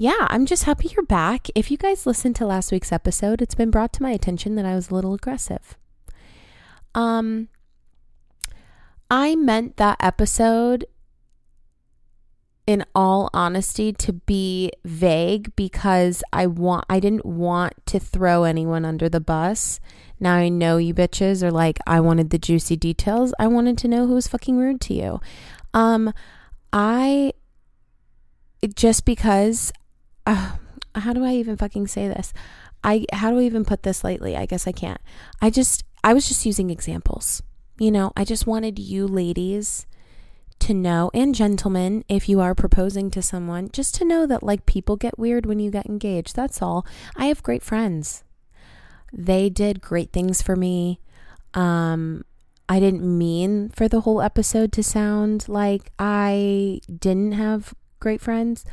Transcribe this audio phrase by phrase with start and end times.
[0.00, 1.48] yeah, I'm just happy you're back.
[1.54, 4.64] If you guys listened to last week's episode, it's been brought to my attention that
[4.64, 5.76] I was a little aggressive.
[6.94, 7.48] Um,
[9.10, 10.86] I meant that episode
[12.66, 18.86] in all honesty to be vague because I want I didn't want to throw anyone
[18.86, 19.80] under the bus.
[20.18, 23.34] Now I know you bitches are like I wanted the juicy details.
[23.38, 25.20] I wanted to know who was fucking rude to you.
[25.74, 26.14] Um
[26.72, 27.34] I
[28.74, 29.72] just because
[30.30, 30.52] uh,
[31.00, 32.32] how do I even fucking say this?
[32.82, 34.36] I how do I even put this lightly?
[34.36, 35.00] I guess I can't.
[35.40, 37.42] I just I was just using examples.
[37.78, 39.86] You know, I just wanted you ladies
[40.60, 44.66] to know, and gentlemen, if you are proposing to someone, just to know that like
[44.66, 46.36] people get weird when you get engaged.
[46.36, 46.86] That's all.
[47.16, 48.24] I have great friends.
[49.12, 51.00] They did great things for me.
[51.54, 52.24] Um,
[52.68, 58.64] I didn't mean for the whole episode to sound like I didn't have great friends.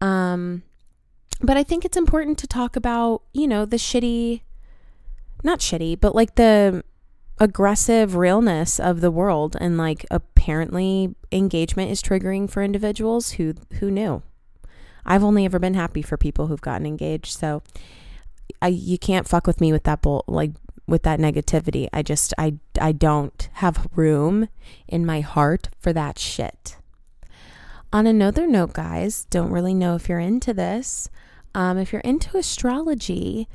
[0.00, 0.62] Um,
[1.40, 4.42] but I think it's important to talk about, you know, the shitty,
[5.44, 6.82] not shitty, but like the
[7.38, 9.56] aggressive realness of the world.
[9.60, 14.22] And like apparently engagement is triggering for individuals who who knew.
[15.04, 17.38] I've only ever been happy for people who've gotten engaged.
[17.38, 17.62] So
[18.62, 20.52] i you can't fuck with me with that bull like
[20.86, 21.88] with that negativity.
[21.92, 24.48] I just i i don't have room
[24.88, 26.76] in my heart for that shit.
[27.92, 31.10] On another note guys don't really know if you're into this
[31.56, 33.48] um, if you're into astrology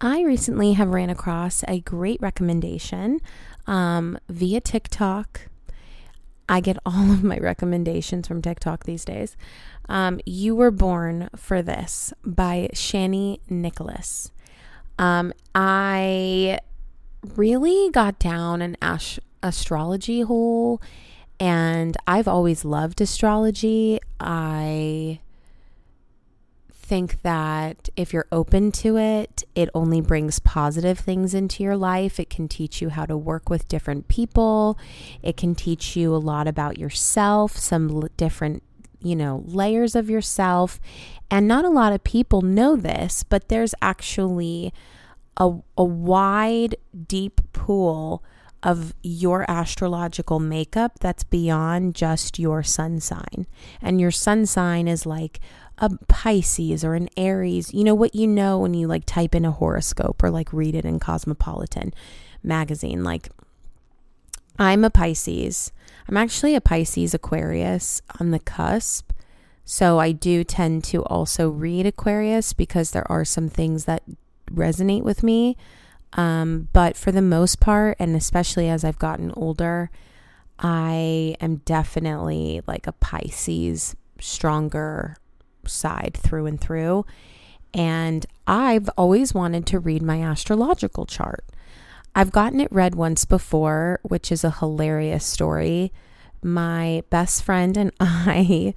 [0.00, 3.20] I recently have ran across a great recommendation
[3.66, 5.48] um, via TikTok.
[6.48, 9.36] I get all of my recommendations from TikTok these days.
[9.88, 14.30] Um, you Were Born for This by Chani Nicholas.
[15.00, 16.60] Um, I
[17.34, 20.80] really got down an ash- astrology hole,
[21.40, 23.98] and I've always loved astrology.
[24.20, 25.18] I
[26.88, 32.18] think that if you're open to it, it only brings positive things into your life.
[32.18, 34.78] It can teach you how to work with different people.
[35.22, 38.62] It can teach you a lot about yourself, some different,
[39.00, 40.80] you know, layers of yourself.
[41.30, 44.72] And not a lot of people know this, but there's actually
[45.36, 46.76] a, a wide,
[47.06, 48.24] deep pool
[48.62, 53.46] of your astrological makeup that's beyond just your sun sign.
[53.80, 55.38] And your sun sign is like
[55.78, 59.44] a Pisces or an Aries, you know what you know when you like type in
[59.44, 61.94] a horoscope or like read it in Cosmopolitan
[62.42, 63.04] magazine.
[63.04, 63.28] Like,
[64.58, 65.72] I'm a Pisces.
[66.08, 69.12] I'm actually a Pisces Aquarius on the cusp.
[69.64, 74.02] So I do tend to also read Aquarius because there are some things that
[74.50, 75.56] resonate with me.
[76.14, 79.90] Um, but for the most part, and especially as I've gotten older,
[80.58, 85.16] I am definitely like a Pisces, stronger
[85.68, 87.04] side through and through.
[87.74, 91.44] And I've always wanted to read my astrological chart.
[92.14, 95.92] I've gotten it read once before, which is a hilarious story.
[96.42, 98.74] My best friend and I,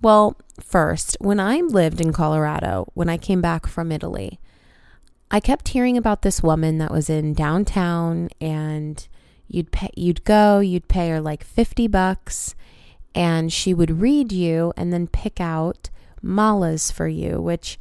[0.00, 4.40] well, first, when I lived in Colorado, when I came back from Italy,
[5.30, 9.06] I kept hearing about this woman that was in downtown and
[9.46, 12.56] you'd pay, you'd go, you'd pay her like 50 bucks
[13.14, 15.90] and she would read you and then pick out
[16.22, 17.78] malas for you, which,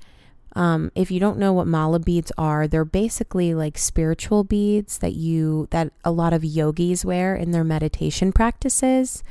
[0.56, 5.14] um, if you don't know what mala beads are, they're basically like spiritual beads that
[5.14, 9.24] you that a lot of yogis wear in their meditation practices.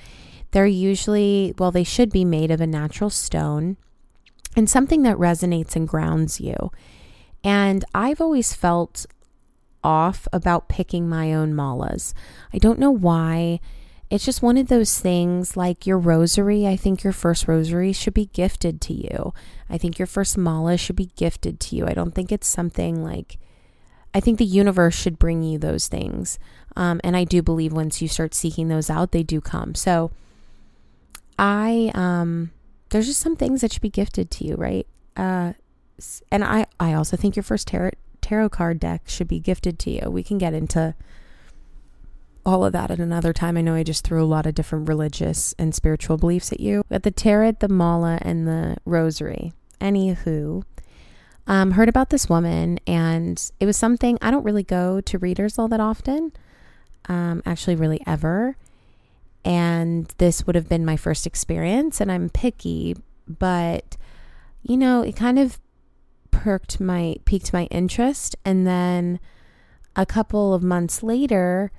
[0.52, 3.76] They're usually well, they should be made of a natural stone
[4.56, 6.70] and something that resonates and grounds you.
[7.44, 9.06] And I've always felt
[9.84, 12.12] off about picking my own malas.
[12.52, 13.60] I don't know why
[14.10, 16.66] it's just one of those things like your rosary.
[16.66, 19.34] I think your first rosary should be gifted to you.
[19.68, 21.86] I think your first mala should be gifted to you.
[21.86, 23.38] I don't think it's something like,
[24.14, 26.38] I think the universe should bring you those things.
[26.74, 29.74] Um, and I do believe once you start seeking those out, they do come.
[29.74, 30.10] So
[31.38, 32.52] I, um,
[32.88, 34.86] there's just some things that should be gifted to you, right?
[35.16, 35.52] Uh,
[36.32, 37.90] and I, I also think your first tarot,
[38.22, 40.08] tarot card deck should be gifted to you.
[40.10, 40.94] We can get into
[42.48, 43.58] all of that at another time.
[43.58, 46.82] I know I just threw a lot of different religious and spiritual beliefs at you.
[46.88, 49.52] But the tarot, the mala, and the rosary.
[49.82, 50.62] Anywho,
[51.46, 55.58] um, heard about this woman, and it was something I don't really go to readers
[55.58, 56.32] all that often,
[57.06, 58.56] um, actually, really ever.
[59.44, 62.96] And this would have been my first experience, and I'm picky,
[63.26, 63.98] but
[64.62, 65.60] you know, it kind of
[66.30, 69.20] perked my piqued my interest, and then
[69.94, 71.70] a couple of months later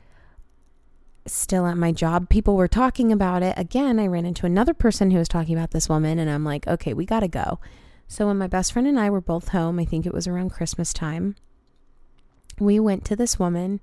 [1.25, 3.53] still at my job, people were talking about it.
[3.57, 6.67] Again, I ran into another person who was talking about this woman, and I'm like,
[6.67, 7.59] okay, we got to go.
[8.07, 10.49] So when my best friend and I were both home, I think it was around
[10.49, 11.35] Christmas time,
[12.59, 13.79] we went to this woman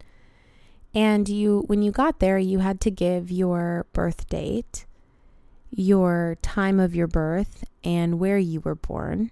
[0.96, 4.86] and you when you got there, you had to give your birth date,
[5.70, 9.30] your time of your birth, and where you were born.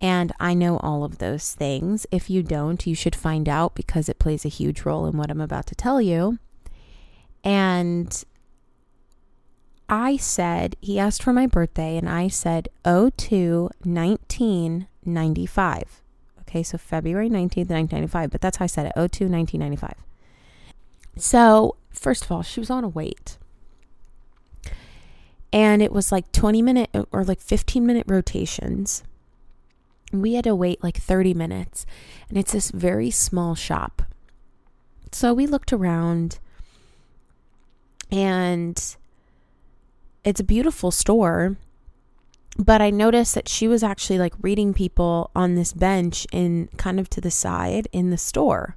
[0.00, 2.06] And I know all of those things.
[2.10, 5.30] If you don't, you should find out because it plays a huge role in what
[5.30, 6.38] I'm about to tell you.
[7.44, 8.24] And
[9.88, 16.02] I said, he asked for my birthday, and I said 02 1995.
[16.40, 19.92] Okay, so February 19th, 1995, but that's how I said it 02 1995.
[21.16, 23.36] So, first of all, she was on a wait.
[25.52, 29.04] And it was like 20 minute or like 15 minute rotations.
[30.12, 31.84] We had to wait like 30 minutes,
[32.28, 34.02] and it's this very small shop.
[35.12, 36.38] So we looked around,
[38.14, 38.96] and
[40.22, 41.56] it's a beautiful store.
[42.56, 47.00] But I noticed that she was actually like reading people on this bench in kind
[47.00, 48.76] of to the side in the store.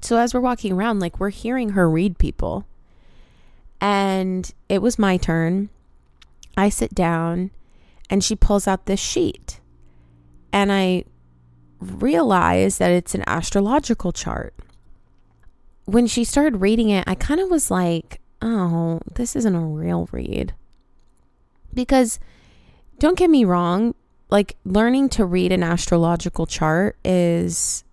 [0.00, 2.64] So as we're walking around, like we're hearing her read people.
[3.80, 5.70] And it was my turn.
[6.56, 7.50] I sit down
[8.08, 9.58] and she pulls out this sheet.
[10.52, 11.04] And I
[11.80, 14.54] realize that it's an astrological chart.
[15.84, 20.08] When she started reading it, I kind of was like, oh, this isn't a real
[20.12, 20.54] read.
[21.74, 22.18] Because
[22.98, 23.94] don't get me wrong,
[24.30, 27.84] like learning to read an astrological chart is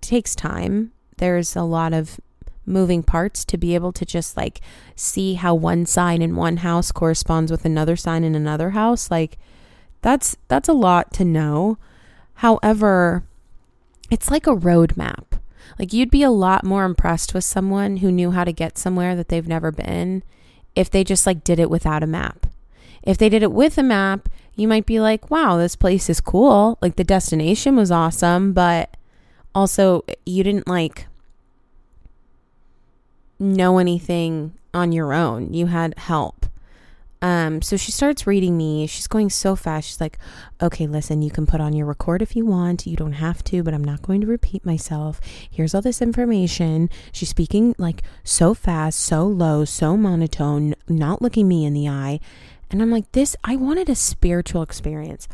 [0.00, 0.92] takes time.
[1.16, 2.20] There's a lot of
[2.64, 4.60] moving parts to be able to just like
[4.94, 9.10] see how one sign in one house corresponds with another sign in another house.
[9.10, 9.38] Like
[10.02, 11.78] that's that's a lot to know.
[12.34, 13.24] However,
[14.10, 15.24] it's like a roadmap.
[15.78, 19.14] Like you'd be a lot more impressed with someone who knew how to get somewhere
[19.14, 20.22] that they've never been
[20.74, 22.46] if they just like did it without a map.
[23.02, 26.20] If they did it with a map, you might be like, "Wow, this place is
[26.20, 26.78] cool.
[26.82, 28.96] Like the destination was awesome, but
[29.54, 31.06] also you didn't like
[33.38, 35.54] know anything on your own.
[35.54, 36.37] You had help.
[37.20, 38.86] Um, so she starts reading me.
[38.86, 39.88] She's going so fast.
[39.88, 40.18] She's like,
[40.62, 42.86] okay, listen, you can put on your record if you want.
[42.86, 45.20] You don't have to, but I'm not going to repeat myself.
[45.50, 46.88] Here's all this information.
[47.10, 52.20] She's speaking like so fast, so low, so monotone, not looking me in the eye.
[52.70, 55.26] And I'm like, this, I wanted a spiritual experience.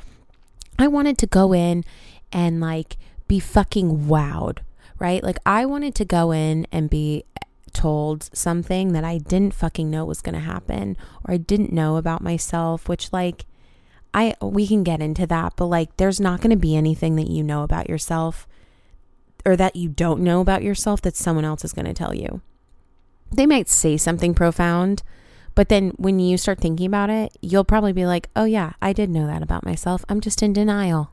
[0.79, 1.85] I wanted to go in
[2.33, 2.97] and like
[3.29, 4.59] be fucking wowed,
[4.99, 5.23] right?
[5.23, 7.25] Like, I wanted to go in and be
[7.75, 11.97] told something that I didn't fucking know was going to happen or I didn't know
[11.97, 13.44] about myself, which like
[14.15, 17.29] I we can get into that, but like there's not going to be anything that
[17.29, 18.47] you know about yourself
[19.44, 22.41] or that you don't know about yourself that someone else is going to tell you.
[23.31, 25.03] They might say something profound,
[25.55, 28.93] but then when you start thinking about it, you'll probably be like, "Oh yeah, I
[28.93, 30.05] did know that about myself.
[30.09, 31.11] I'm just in denial."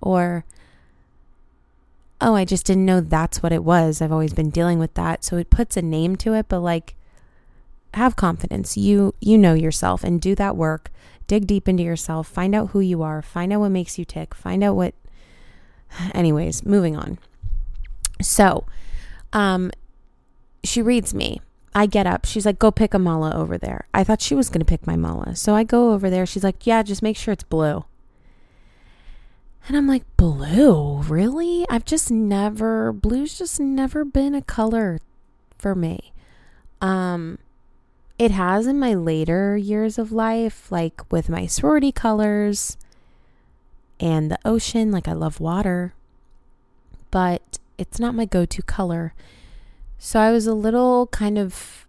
[0.00, 0.44] Or
[2.20, 4.02] oh, I just didn't know that's what it was.
[4.02, 5.24] I've always been dealing with that.
[5.24, 6.94] So it puts a name to it, but like
[7.94, 8.76] have confidence.
[8.76, 10.90] You you know yourself and do that work.
[11.26, 12.28] Dig deep into yourself.
[12.28, 13.22] Find out who you are.
[13.22, 14.34] Find out what makes you tick.
[14.34, 14.94] Find out what
[16.14, 17.18] anyways, moving on.
[18.20, 18.66] So,
[19.32, 19.70] um
[20.62, 21.40] she reads me.
[21.74, 22.26] I get up.
[22.26, 24.86] She's like, "Go pick a mala over there." I thought she was going to pick
[24.86, 25.36] my mala.
[25.36, 26.26] So I go over there.
[26.26, 27.84] She's like, "Yeah, just make sure it's blue."
[29.68, 31.02] And I'm like, blue?
[31.02, 31.64] Really?
[31.70, 34.98] I've just never, blue's just never been a color
[35.58, 36.12] for me.
[36.80, 37.38] Um,
[38.18, 42.76] it has in my later years of life, like with my sorority colors
[43.98, 44.90] and the ocean.
[44.90, 45.94] Like, I love water,
[47.10, 49.14] but it's not my go to color.
[49.98, 51.86] So I was a little kind of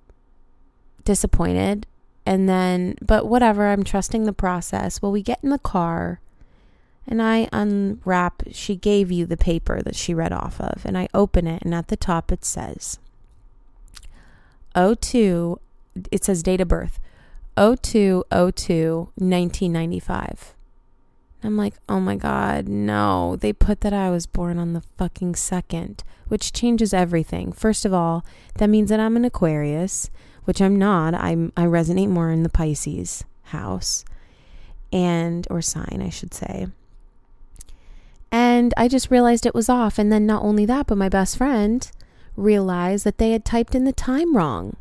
[1.03, 1.87] disappointed.
[2.25, 5.01] And then, but whatever, I'm trusting the process.
[5.01, 6.19] Well, we get in the car
[7.11, 11.09] and I unwrap, she gave you the paper that she read off of, and I
[11.13, 12.99] open it, and at the top it says
[14.73, 15.59] 02,
[16.09, 17.01] it says date of birth
[17.57, 20.55] 02 02 1995.
[21.43, 23.35] I'm like, oh my God, no.
[23.35, 27.51] They put that I was born on the fucking second, which changes everything.
[27.51, 28.23] First of all,
[28.55, 30.09] that means that I'm an Aquarius,
[30.45, 31.13] which I'm not.
[31.13, 34.05] I'm, I resonate more in the Pisces house
[34.93, 36.67] and, or sign, I should say.
[38.61, 39.97] And I just realized it was off.
[39.97, 41.89] And then not only that, but my best friend
[42.35, 44.75] realized that they had typed in the time wrong.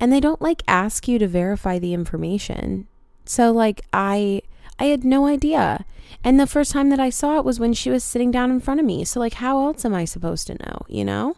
[0.00, 2.86] And they don't like ask you to verify the information.
[3.26, 4.40] So like I
[4.78, 5.84] I had no idea.
[6.24, 8.60] And the first time that I saw it was when she was sitting down in
[8.60, 9.04] front of me.
[9.04, 11.36] So like how else am I supposed to know, you know?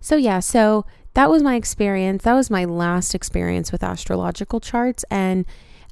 [0.00, 2.24] So yeah, so that was my experience.
[2.24, 5.44] That was my last experience with astrological charts and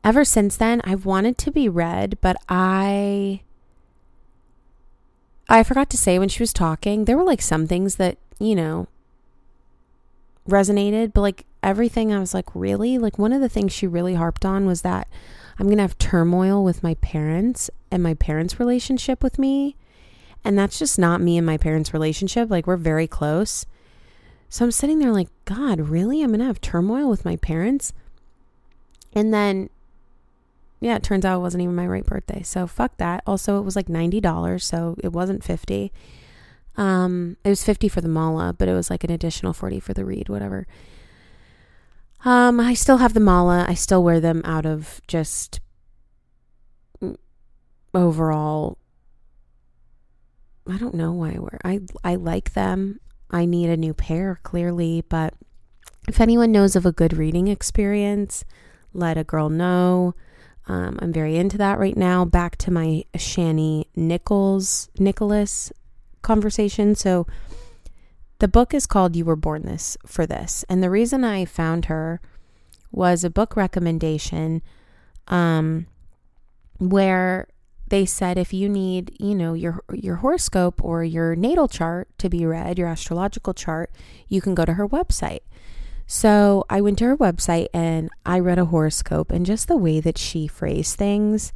[0.03, 3.43] ever since then, I've wanted to be read, but I
[5.49, 8.55] I forgot to say when she was talking, there were like some things that, you
[8.55, 8.89] know,
[10.49, 12.99] resonated, but like everything I was like, really?
[12.99, 15.09] Like one of the things she really harped on was that
[15.59, 19.77] I'm going to have turmoil with my parents and my parents' relationship with me.
[20.45, 22.51] And that's just not me and my parents' relationship.
[22.51, 23.67] Like we're very close.
[24.49, 26.23] So I'm sitting there like, God, really?
[26.23, 27.93] I'm going to have turmoil with my parents?
[29.13, 29.71] And then
[30.81, 32.43] yeah, it turns out it wasn't even my right birthday.
[32.43, 33.23] So fuck that.
[33.27, 35.93] Also, it was like $90, so it wasn't 50.
[36.77, 39.95] Um, it was 50 for the mala, but it was like an additional 40 for
[39.95, 40.67] the read, whatever.
[42.25, 43.65] Um, I still have the mala.
[43.69, 45.61] I still wear them out of just
[47.95, 48.77] overall
[50.69, 51.61] I don't know why I wear.
[51.65, 53.01] I I like them.
[53.31, 55.35] I need a new pair clearly, but
[56.09, 58.45] if anyone knows of a good reading experience,
[58.93, 60.15] let a girl know.
[60.67, 62.25] Um, I'm very into that right now.
[62.25, 65.73] Back to my Chani Nichols Nicholas
[66.23, 66.95] conversation.
[66.95, 67.27] So
[68.39, 70.65] the book is called You Were Born This for This.
[70.69, 72.21] And the reason I found her
[72.91, 74.63] was a book recommendation
[75.29, 75.87] um,
[76.79, 77.49] where
[77.89, 82.29] they said if you need, you know, your your horoscope or your natal chart to
[82.29, 83.91] be read, your astrological chart,
[84.29, 85.41] you can go to her website.
[86.07, 90.01] So I went to her website and I read a horoscope, and just the way
[90.01, 91.53] that she phrased things,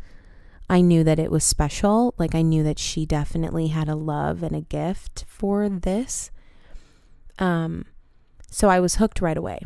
[0.69, 2.15] I knew that it was special.
[2.19, 6.31] Like I knew that she definitely had a love and a gift for this.
[7.39, 7.87] Um,
[8.51, 9.61] so I was hooked right away.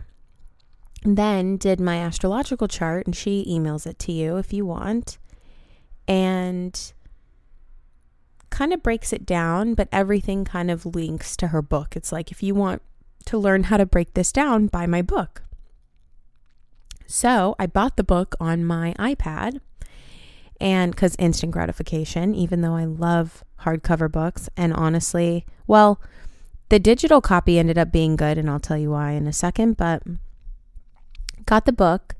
[1.03, 5.19] Then did my astrological chart, and she emails it to you if you want,
[6.07, 6.93] and
[8.51, 11.97] kind of breaks it down, but everything kind of links to her book.
[11.97, 12.83] It's like if you want
[13.27, 15.43] to learn how to break this down, buy my book.
[17.07, 19.61] So I bought the book on my iPad.
[20.61, 26.01] And because instant gratification, even though I love hardcover books, and honestly, well,
[26.69, 29.77] the digital copy ended up being good, and I'll tell you why in a second,
[29.77, 30.03] but
[31.45, 32.15] got the book.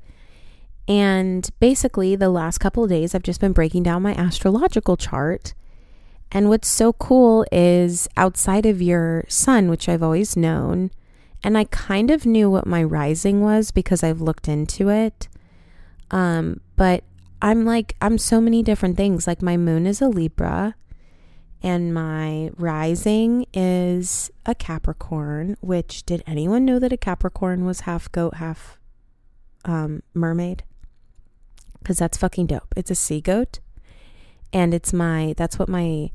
[0.87, 5.53] And basically, the last couple of days, I've just been breaking down my astrological chart
[6.31, 10.91] and what's so cool is outside of your sun, which I've always known,
[11.43, 15.27] and I kind of knew what my rising was because I've looked into it.
[16.11, 17.03] Um, but
[17.41, 19.27] I'm like, I'm so many different things.
[19.27, 20.75] Like, my moon is a Libra,
[21.61, 28.11] and my rising is a Capricorn, which did anyone know that a Capricorn was half
[28.11, 28.79] goat, half
[29.63, 30.63] um, mermaid?
[31.79, 32.73] Because that's fucking dope.
[32.75, 33.59] It's a sea goat
[34.55, 36.09] and it's my that's what my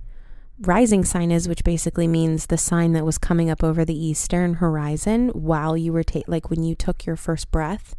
[0.63, 4.55] rising sign is which basically means the sign that was coming up over the eastern
[4.55, 7.95] horizon while you were ta- like when you took your first breath.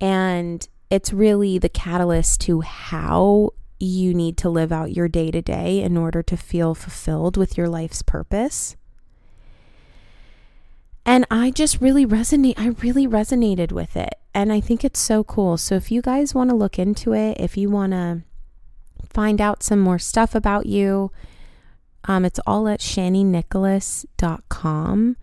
[0.00, 5.42] And it's really the catalyst to how you need to live out your day to
[5.42, 8.76] day in order to feel fulfilled with your life's purpose.
[11.04, 14.14] And I just really resonate I really resonated with it.
[14.34, 15.58] And I think it's so cool.
[15.58, 18.22] So if you guys want to look into it if you want to
[19.12, 21.12] find out some more stuff about you,
[22.04, 25.16] um, it's all at chaninicholas.com.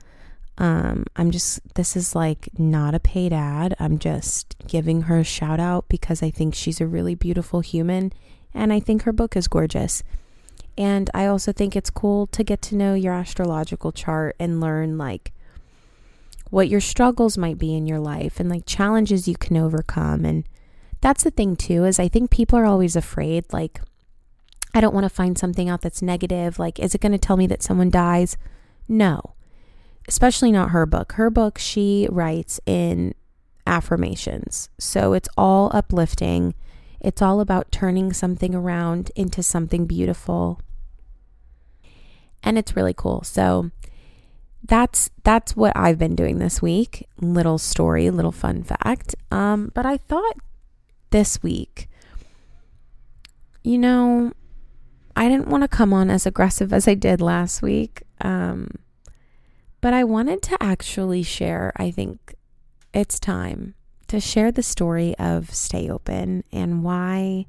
[0.58, 3.75] Um, I'm just, this is like not a paid ad.
[3.79, 8.12] I'm just giving her a shout out because I think she's a really beautiful human
[8.53, 10.03] and I think her book is gorgeous.
[10.77, 14.98] And I also think it's cool to get to know your astrological chart and learn
[14.98, 15.34] like
[16.50, 20.46] what your struggles might be in your life and like challenges you can overcome and
[21.01, 23.82] that's the thing too is I think people are always afraid like
[24.74, 27.38] I don't want to find something out that's negative like is it going to tell
[27.38, 28.38] me that someone dies?
[28.88, 29.36] No.
[30.08, 31.13] Especially not her book.
[31.13, 33.13] Her book she writes in
[33.68, 34.70] affirmations.
[34.79, 36.56] So it's all uplifting.
[37.00, 40.60] It's all about turning something around into something beautiful.
[42.44, 43.24] And it's really cool.
[43.24, 43.72] So
[44.63, 47.08] that's that's what I've been doing this week.
[47.22, 49.15] Little story, little fun fact.
[49.32, 50.38] Um, but I thought
[51.12, 51.89] this week,
[53.63, 54.32] you know,
[55.16, 58.04] I didn't want to come on as aggressive as I did last week.
[58.22, 58.70] Um,
[59.82, 62.36] but I wanted to actually share, I think
[62.94, 63.75] it's time
[64.08, 67.46] to share the story of Stay Open and why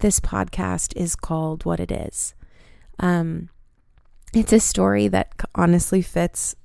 [0.00, 2.34] this podcast is called what it is.
[2.98, 3.50] Um,
[4.32, 6.56] it's a story that honestly fits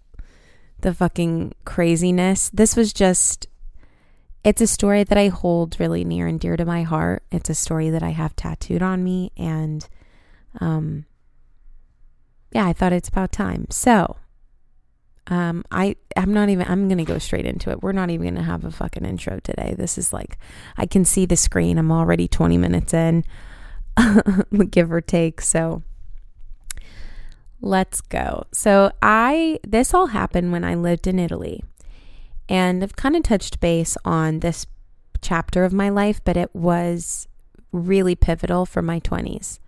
[0.82, 2.50] the fucking craziness.
[2.54, 3.48] This was just
[4.46, 7.24] it's a story that I hold really near and dear to my heart.
[7.32, 9.32] It's a story that I have tattooed on me.
[9.36, 9.88] And
[10.62, 11.06] um,
[12.54, 13.68] yeah, I thought it's about time.
[13.72, 14.18] So
[15.28, 16.68] Um, I I'm not even.
[16.68, 17.82] I'm gonna go straight into it.
[17.82, 19.74] We're not even gonna have a fucking intro today.
[19.78, 20.38] This is like,
[20.78, 21.80] I can see the screen.
[21.80, 23.24] I'm already 20 minutes in,
[24.70, 25.42] give or take.
[25.42, 25.82] So
[27.62, 28.46] let's go.
[28.52, 31.64] So I this all happened when I lived in Italy,
[32.48, 34.68] and I've kind of touched base on this
[35.22, 37.28] chapter of my life, but it was
[37.72, 39.60] really pivotal for my 20s.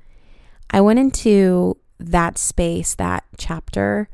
[0.69, 4.09] I went into that space, that chapter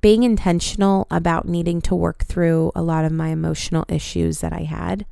[0.00, 4.62] being intentional about needing to work through a lot of my emotional issues that I
[4.62, 5.06] had.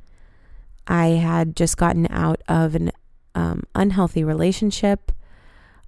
[0.87, 2.91] I had just gotten out of an
[3.35, 5.11] um, unhealthy relationship.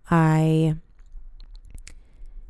[0.09, 0.75] I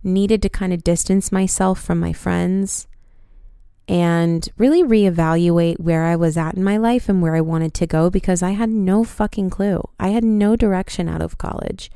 [0.03, 2.87] needed to kind of distance myself from my friends
[3.91, 7.87] and really reevaluate where I was at in my life and where I wanted to
[7.87, 9.83] go because I had no fucking clue.
[9.99, 11.91] I had no direction out of college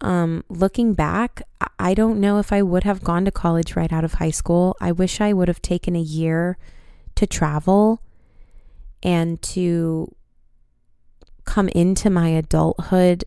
[0.00, 1.42] um, looking back,
[1.78, 4.76] I don't know if I would have gone to college right out of high school.
[4.80, 6.58] I wish I would have taken a year
[7.14, 8.02] to travel
[9.02, 10.14] and to
[11.44, 13.24] come into my adulthood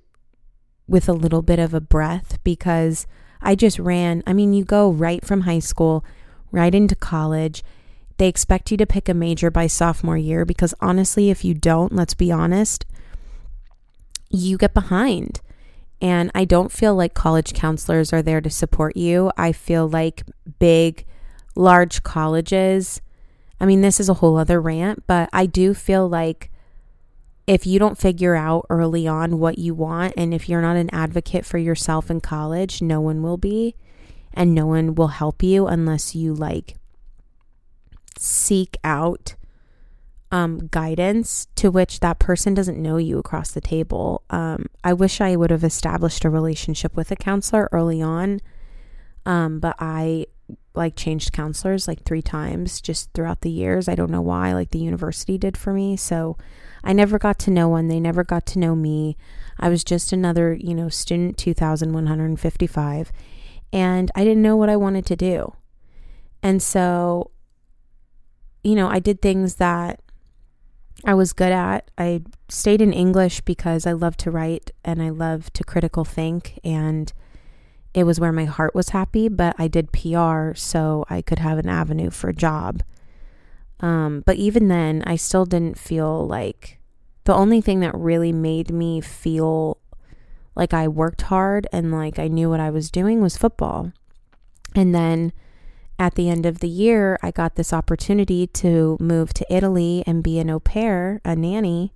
[0.87, 3.07] with a little bit of a breath because
[3.41, 4.21] I just ran.
[4.27, 6.05] I mean, you go right from high school
[6.51, 7.63] right into college.
[8.19, 11.95] They expect you to pick a major by sophomore year because honestly, if you don't,
[11.95, 12.85] let's be honest,
[14.29, 15.39] you get behind.
[16.01, 19.31] And I don't feel like college counselors are there to support you.
[19.37, 20.23] I feel like
[20.59, 21.05] big,
[21.55, 22.99] large colleges,
[23.57, 26.51] I mean, this is a whole other rant, but I do feel like
[27.47, 30.89] if you don't figure out early on what you want, and if you're not an
[30.91, 33.75] advocate for yourself in college, no one will be,
[34.33, 36.78] and no one will help you unless you like
[38.21, 39.35] seek out
[40.31, 44.23] um, guidance to which that person doesn't know you across the table.
[44.29, 48.41] Um, I wish I would have established a relationship with a counselor early on,
[49.25, 50.27] um, but I
[50.75, 53.87] like changed counselors like three times just throughout the years.
[53.87, 55.95] I don't know why, like the university did for me.
[55.95, 56.37] So
[56.83, 57.87] I never got to know one.
[57.87, 59.17] They never got to know me.
[59.57, 63.11] I was just another, you know, student 2155,
[63.71, 65.53] and I didn't know what I wanted to do.
[66.41, 67.31] And so,
[68.63, 69.99] you know, I did things that
[71.05, 71.89] I was good at.
[71.97, 76.59] I stayed in English because I love to write and I love to critical think
[76.63, 77.11] and
[77.93, 81.57] it was where my heart was happy, but I did PR so I could have
[81.57, 82.83] an avenue for a job.
[83.79, 86.79] Um, but even then, I still didn't feel like
[87.23, 89.77] the only thing that really made me feel
[90.55, 93.91] like I worked hard and like I knew what I was doing was football.
[94.75, 95.31] And then
[95.99, 100.23] at the end of the year, I got this opportunity to move to Italy and
[100.23, 101.93] be an au pair, a nanny.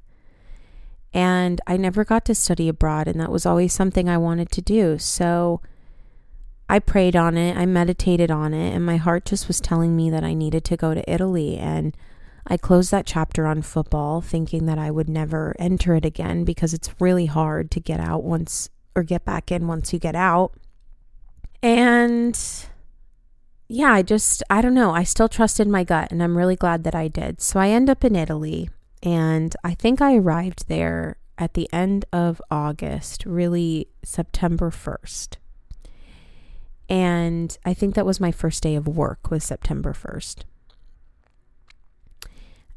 [1.14, 4.62] And I never got to study abroad, and that was always something I wanted to
[4.62, 4.98] do.
[4.98, 5.62] So
[6.68, 10.10] I prayed on it, I meditated on it, and my heart just was telling me
[10.10, 11.58] that I needed to go to Italy.
[11.58, 11.96] And
[12.46, 16.74] I closed that chapter on football, thinking that I would never enter it again because
[16.74, 20.52] it's really hard to get out once or get back in once you get out.
[21.62, 22.38] And
[23.68, 24.92] yeah, I just, I don't know.
[24.92, 27.42] I still trusted my gut and I'm really glad that I did.
[27.42, 28.70] So I end up in Italy
[29.02, 35.38] and I think I arrived there at the end of August, really September 1st.
[36.90, 40.44] And I think that was my first day of work was September 1st.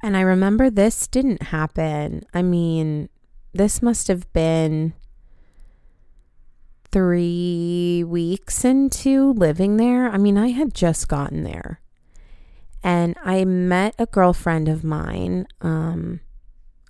[0.03, 2.25] And I remember this didn't happen.
[2.33, 3.09] I mean,
[3.53, 4.94] this must have been
[6.97, 10.09] three weeks into living there.
[10.09, 11.79] I mean, I had just gotten there.
[12.83, 16.21] And I met a girlfriend of mine, um,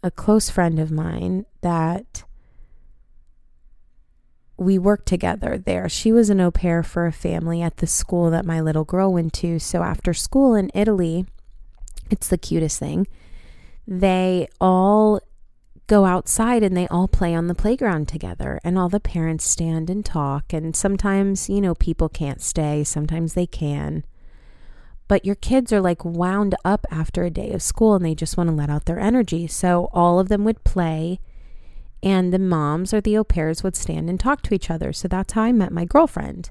[0.05, 2.23] a close friend of mine, that
[4.57, 5.89] we worked together there.
[5.89, 9.13] She was an au pair for a family at the school that my little girl
[9.13, 9.59] went to.
[9.59, 11.27] So after school in Italy,
[12.13, 13.09] it's the cutest thing.
[13.89, 15.19] They all
[15.87, 19.89] go outside and they all play on the playground together and all the parents stand
[19.89, 24.05] and talk and sometimes you know people can't stay sometimes they can.
[25.09, 28.37] But your kids are like wound up after a day of school and they just
[28.37, 29.47] want to let out their energy.
[29.47, 31.21] So all of them would play
[32.03, 34.93] and the moms or the au pairs would stand and talk to each other.
[34.93, 36.51] So that's how i met my girlfriend.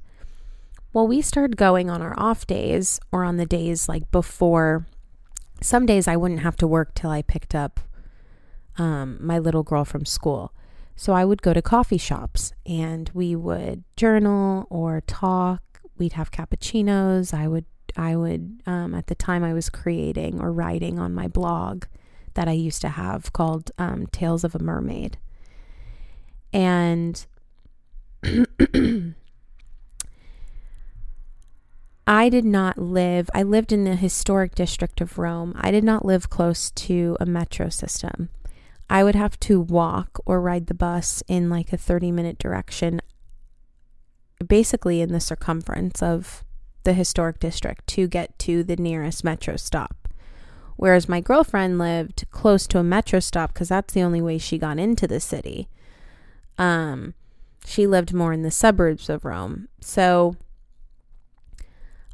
[0.93, 4.87] Well we started going on our off days or on the days like before.
[5.61, 7.81] Some days i wouldn't have to work till i picked up
[8.77, 10.53] um, my little girl from school.
[10.95, 15.61] So I would go to coffee shops and we would journal or talk.
[15.97, 17.33] We'd have cappuccinos.
[17.33, 17.65] I would,
[17.97, 21.85] I would, um, at the time I was creating or writing on my blog
[22.35, 25.17] that I used to have called um, Tales of a Mermaid.
[26.53, 27.25] And
[32.07, 35.53] I did not live, I lived in the historic district of Rome.
[35.55, 38.29] I did not live close to a metro system.
[38.89, 43.01] I would have to walk or ride the bus in like a 30 minute direction,
[44.45, 46.43] basically in the circumference of
[46.83, 50.07] the historic district to get to the nearest metro stop.
[50.77, 54.57] Whereas my girlfriend lived close to a metro stop because that's the only way she
[54.57, 55.67] got into the city.
[56.57, 57.13] Um,
[57.65, 59.67] she lived more in the suburbs of Rome.
[59.81, 60.35] So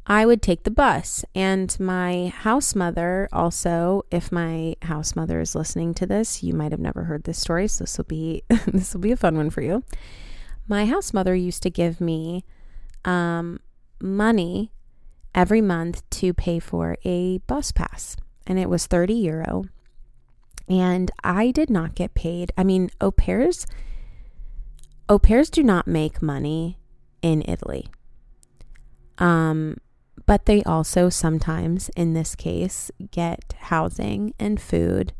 [0.06, 1.24] I would take the bus.
[1.34, 6.72] And my house mother also, if my house mother is listening to this, you might
[6.72, 9.50] have never heard this story, so this will be this will be a fun one
[9.50, 9.84] for you.
[10.68, 12.44] My house mother used to give me
[13.04, 13.60] um,
[14.00, 14.72] money
[15.34, 19.64] every month to pay for a bus pass, and it was 30 euro.
[20.68, 22.52] And I did not get paid.
[22.56, 23.66] I mean, au pairs
[25.08, 26.78] au pairs do not make money
[27.20, 27.86] in Italy.
[29.18, 29.76] Um,
[30.26, 35.12] but they also sometimes, in this case, get housing and food.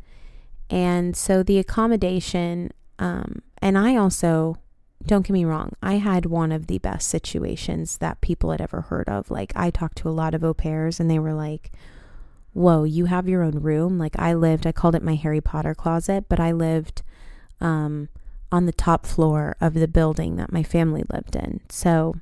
[0.69, 4.57] And so the accommodation, um, and I also,
[5.05, 8.81] don't get me wrong, I had one of the best situations that people had ever
[8.81, 9.29] heard of.
[9.29, 11.71] Like, I talked to a lot of au pairs, and they were like,
[12.53, 13.97] Whoa, you have your own room?
[13.97, 17.01] Like, I lived, I called it my Harry Potter closet, but I lived
[17.59, 18.09] um,
[18.51, 21.61] on the top floor of the building that my family lived in.
[21.69, 22.15] So,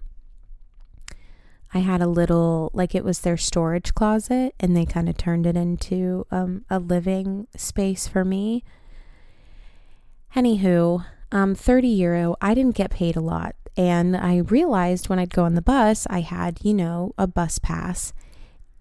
[1.73, 5.45] I had a little, like it was their storage closet, and they kind of turned
[5.45, 8.63] it into um, a living space for me.
[10.35, 13.55] Anywho, um, 30 euro, I didn't get paid a lot.
[13.77, 17.57] And I realized when I'd go on the bus, I had, you know, a bus
[17.57, 18.13] pass.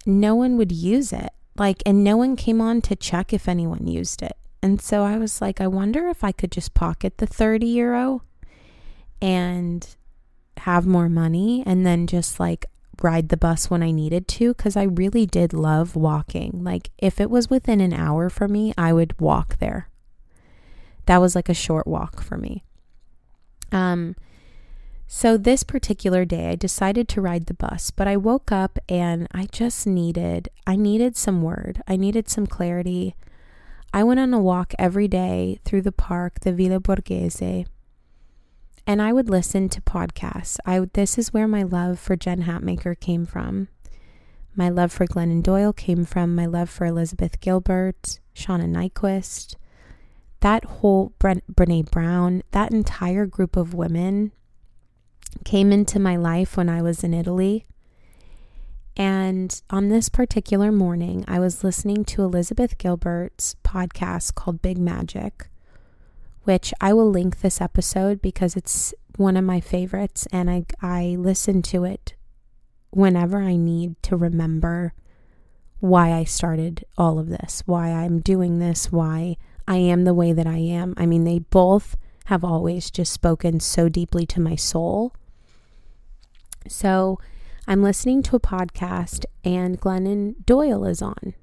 [0.05, 1.29] No one would use it.
[1.55, 4.35] Like, and no one came on to check if anyone used it.
[4.61, 8.23] And so I was like, I wonder if I could just pocket the 30 euro
[9.21, 9.87] and
[10.57, 12.65] have more money and then just like
[13.03, 16.63] ride the bus when I needed to because I really did love walking.
[16.63, 19.89] Like, if it was within an hour for me, I would walk there.
[21.05, 22.63] That was like a short walk for me.
[23.71, 24.15] Um,
[25.07, 29.27] so this particular day, I decided to ride the bus, but I woke up and
[29.33, 31.81] I just needed, I needed some word.
[31.87, 33.15] I needed some clarity.
[33.93, 37.65] I went on a walk every day through the park, the Villa Borghese,
[38.87, 40.57] and I would listen to podcasts.
[40.65, 43.67] I this is where my love for Jen Hatmaker came from.
[44.55, 49.55] My love for Glennon Doyle came from my love for Elizabeth Gilbert, Shauna Niequist,
[50.41, 54.33] that whole Bre- Brene Brown, that entire group of women
[55.45, 57.65] came into my life when I was in Italy.
[58.97, 65.47] And on this particular morning, I was listening to Elizabeth Gilbert's podcast called Big Magic
[66.43, 71.15] which I will link this episode because it's one of my favorites and I, I
[71.19, 72.15] listen to it
[72.89, 74.93] whenever I need to remember
[75.79, 80.33] why I started all of this, why I'm doing this, why I am the way
[80.33, 80.93] that I am.
[80.97, 85.13] I mean, they both have always just spoken so deeply to my soul.
[86.67, 87.19] So
[87.67, 91.33] I'm listening to a podcast and Glennon Doyle is on.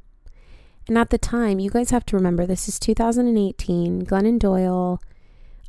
[0.88, 4.06] And at the time, you guys have to remember this is 2018.
[4.06, 5.00] Glennon Doyle,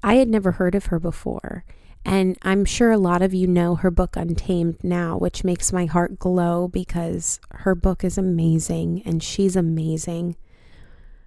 [0.01, 1.65] I had never heard of her before.
[2.05, 5.85] And I'm sure a lot of you know her book Untamed now, which makes my
[5.85, 10.37] heart glow because her book is amazing and she's amazing.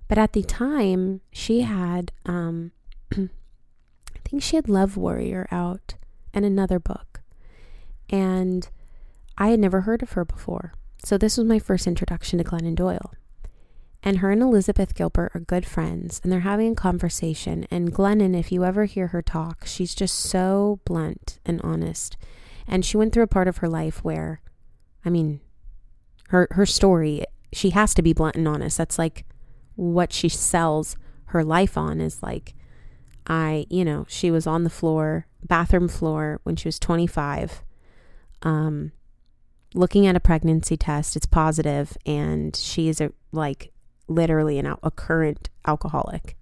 [0.09, 2.73] But at the time, she had, um,
[3.13, 3.29] I
[4.25, 5.95] think she had Love Warrior out
[6.33, 7.21] and another book.
[8.09, 8.69] And
[9.37, 10.73] I had never heard of her before.
[11.05, 13.13] So this was my first introduction to Glennon Doyle.
[14.03, 17.67] And her and Elizabeth Gilbert are good friends and they're having a conversation.
[17.71, 22.17] And Glennon, if you ever hear her talk, she's just so blunt and honest.
[22.67, 24.41] And she went through a part of her life where,
[25.05, 25.41] I mean,
[26.29, 28.77] her, her story, she has to be blunt and honest.
[28.77, 29.25] That's like
[29.77, 32.55] what she sells her life on is like,
[33.27, 37.63] I, you know, she was on the floor, bathroom floor when she was 25.
[38.43, 38.93] Um,
[39.75, 43.72] looking at a pregnancy test, it's positive, and she is a like
[44.09, 46.37] literally an, a current alcoholic.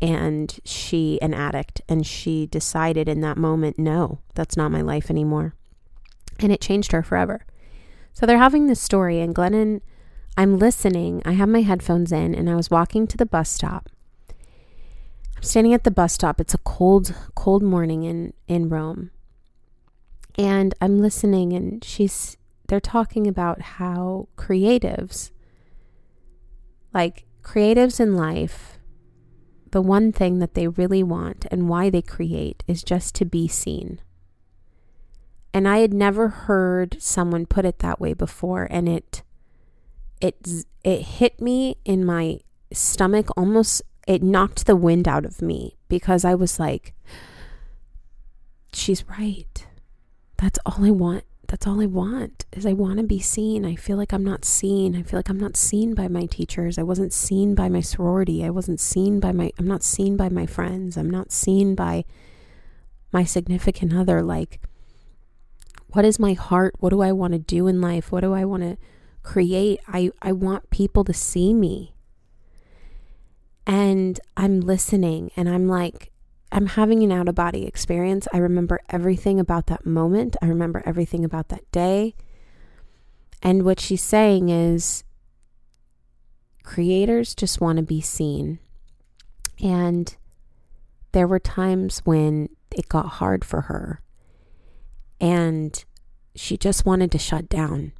[0.00, 5.10] And she an addict and she decided in that moment no that's not my life
[5.10, 5.54] anymore.
[6.38, 7.44] And it changed her forever.
[8.12, 9.80] So they're having this story and glennon
[10.36, 11.22] i'm listening.
[11.24, 13.88] I have my headphones in and i was walking to the bus stop.
[15.36, 16.40] I'm standing at the bus stop.
[16.40, 19.10] It's a cold cold morning in in rome.
[20.36, 22.36] And i'm listening and she's
[22.68, 25.32] they're talking about how creatives
[26.98, 28.76] like creatives in life,
[29.70, 33.46] the one thing that they really want and why they create is just to be
[33.46, 34.00] seen.
[35.54, 39.22] And I had never heard someone put it that way before and it
[40.20, 40.34] it
[40.82, 42.40] it hit me in my
[42.72, 46.94] stomach almost it knocked the wind out of me because I was like
[48.72, 49.66] she's right.
[50.36, 51.27] That's all I want.
[51.48, 53.64] That's all I want is I want to be seen.
[53.64, 54.94] I feel like I'm not seen.
[54.94, 56.76] I feel like I'm not seen by my teachers.
[56.76, 58.44] I wasn't seen by my sorority.
[58.44, 60.98] I wasn't seen by my I'm not seen by my friends.
[60.98, 62.04] I'm not seen by
[63.12, 64.60] my significant other like
[65.86, 66.74] what is my heart?
[66.80, 68.12] What do I want to do in life?
[68.12, 68.76] What do I want to
[69.22, 69.80] create?
[69.88, 71.94] I I want people to see me.
[73.66, 76.12] And I'm listening and I'm like
[76.50, 78.26] I'm having an out of body experience.
[78.32, 80.36] I remember everything about that moment.
[80.40, 82.14] I remember everything about that day.
[83.42, 85.04] And what she's saying is
[86.62, 88.58] creators just want to be seen.
[89.62, 90.16] And
[91.12, 94.02] there were times when it got hard for her
[95.20, 95.84] and
[96.34, 97.92] she just wanted to shut down.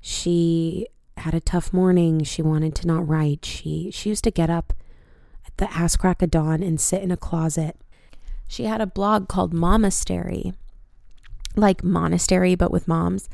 [0.00, 0.86] She
[1.18, 2.24] had a tough morning.
[2.24, 3.44] She wanted to not write.
[3.44, 4.72] She she used to get up
[5.56, 7.76] the ass crack of dawn and sit in a closet.
[8.48, 10.54] She had a blog called Momastery,
[11.56, 13.28] like monastery, but with moms.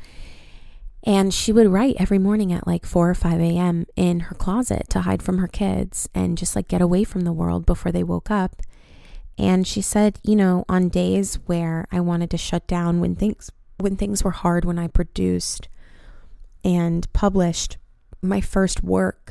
[1.03, 3.85] And she would write every morning at like 4 or 5 a.m.
[3.95, 7.33] in her closet to hide from her kids and just like get away from the
[7.33, 8.61] world before they woke up.
[9.37, 13.49] And she said, you know, on days where I wanted to shut down when things
[13.77, 15.69] when things were hard when I produced
[16.65, 17.77] and published
[18.21, 19.28] my first work,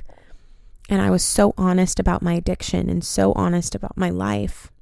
[0.89, 4.73] and I was so honest about my addiction and so honest about my life.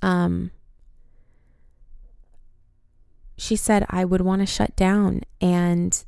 [0.00, 0.52] Um,
[3.36, 6.04] she said I would want to shut down and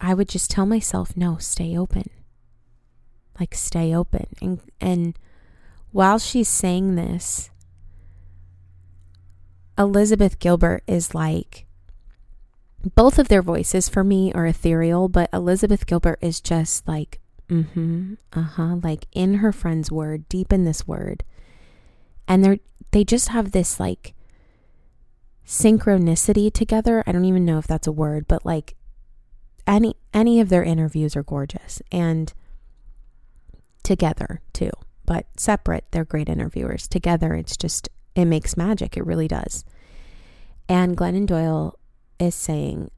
[0.00, 2.10] I would just tell myself, no, stay open.
[3.40, 4.26] Like stay open.
[4.42, 5.18] And and
[5.92, 7.50] while she's saying this,
[9.78, 11.66] Elizabeth Gilbert is like
[12.94, 17.20] both of their voices for me are ethereal, but Elizabeth Gilbert is just like
[17.50, 18.14] Mm-hmm.
[18.32, 18.76] Uh-huh.
[18.82, 21.24] Like in her friend's word, deep in this word.
[22.26, 22.58] And they're
[22.90, 24.14] they just have this like
[25.46, 27.02] synchronicity together.
[27.06, 28.74] I don't even know if that's a word, but like
[29.66, 32.32] any any of their interviews are gorgeous and
[33.82, 34.70] together too.
[35.06, 36.86] But separate, they're great interviewers.
[36.86, 38.96] Together, it's just it makes magic.
[38.96, 39.64] It really does.
[40.68, 41.78] And Glennon Doyle
[42.18, 42.90] is saying,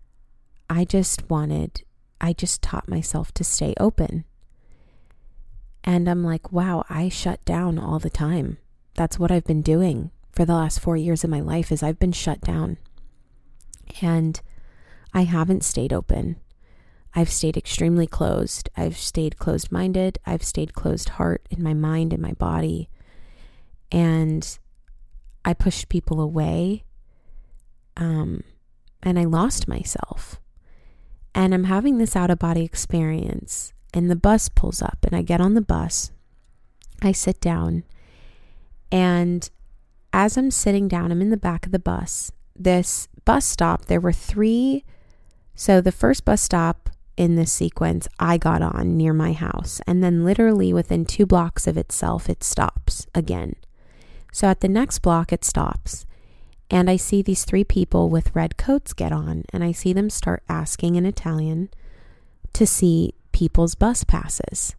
[0.69, 1.85] I just wanted
[2.21, 4.25] I just taught myself to stay open
[5.85, 8.59] and I'm like, wow, I shut down all the time.
[8.95, 11.99] That's what I've been doing for the last 4 years of my life is I've
[11.99, 12.79] been shut down.
[14.03, 14.41] And
[15.13, 16.37] I haven't stayed open.
[17.15, 18.69] I've stayed extremely closed.
[18.77, 20.19] I've stayed closed minded.
[20.25, 22.89] I've stayed closed heart in my mind and my body.
[23.91, 24.59] And
[25.45, 26.85] I pushed people away.
[27.97, 28.45] Um,
[29.03, 30.41] and I lost myself.
[31.35, 35.23] And I'm having this out of body experience and the bus pulls up and I
[35.23, 36.11] get on the bus.
[37.03, 37.85] I sit down
[38.93, 39.49] and
[40.13, 42.33] as I'm sitting down, I'm in the back of the bus.
[42.57, 44.85] This bus stop, there were three.
[45.55, 49.81] So the first bus stop in this sequence, I got on near my house.
[49.87, 53.55] And then, literally within two blocks of itself, it stops again.
[54.33, 56.07] So at the next block, it stops.
[56.71, 59.45] And I see these three people with red coats get on.
[59.53, 61.69] And I see them start asking in Italian
[62.53, 64.77] to see people's bus passes.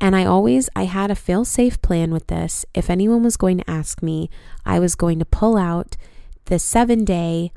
[0.00, 2.64] And I always I had a fail-safe plan with this.
[2.72, 4.30] If anyone was going to ask me,
[4.64, 5.98] I was going to pull out
[6.46, 7.52] the 7-day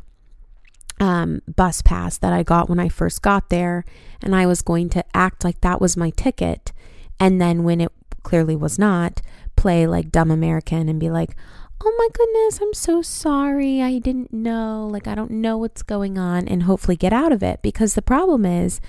[0.99, 3.85] um, bus pass that I got when I first got there,
[4.21, 6.73] and I was going to act like that was my ticket.
[7.17, 9.21] And then when it clearly was not,
[9.55, 11.33] play like dumb American and be like,
[11.79, 13.81] oh my goodness, I'm so sorry.
[13.81, 14.85] I didn't know.
[14.91, 17.61] Like, I don't know what's going on, and hopefully get out of it.
[17.61, 18.81] Because the problem is,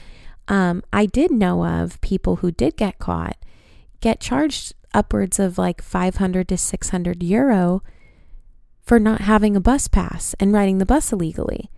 [0.51, 3.37] um, I did know of people who did get caught
[4.01, 7.83] get charged upwards of like 500 to 600 euro
[8.83, 11.71] for not having a bus pass and riding the bus illegally.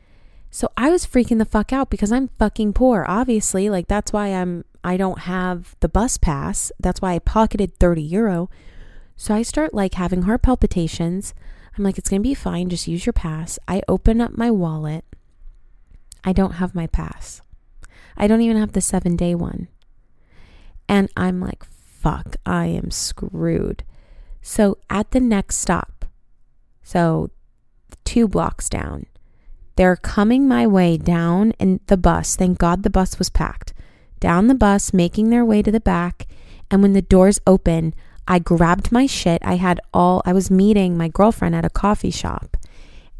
[0.50, 3.68] So I was freaking the fuck out because I'm fucking poor, obviously.
[3.68, 6.72] Like that's why I'm I don't have the bus pass.
[6.80, 8.48] That's why I pocketed 30 euro.
[9.16, 11.34] So I start like having heart palpitations.
[11.76, 13.58] I'm like, it's gonna be fine, just use your pass.
[13.68, 15.04] I open up my wallet.
[16.24, 17.42] I don't have my pass.
[18.16, 19.68] I don't even have the seven day one.
[20.88, 23.84] And I'm like, fuck, I am screwed.
[24.40, 26.04] So at the next stop,
[26.82, 27.30] so
[28.04, 29.06] two blocks down,
[29.76, 32.36] they're coming my way down in the bus.
[32.36, 33.72] Thank God the bus was packed.
[34.20, 36.26] Down the bus, making their way to the back.
[36.70, 37.94] And when the doors open,
[38.28, 39.42] I grabbed my shit.
[39.44, 42.56] I had all, I was meeting my girlfriend at a coffee shop.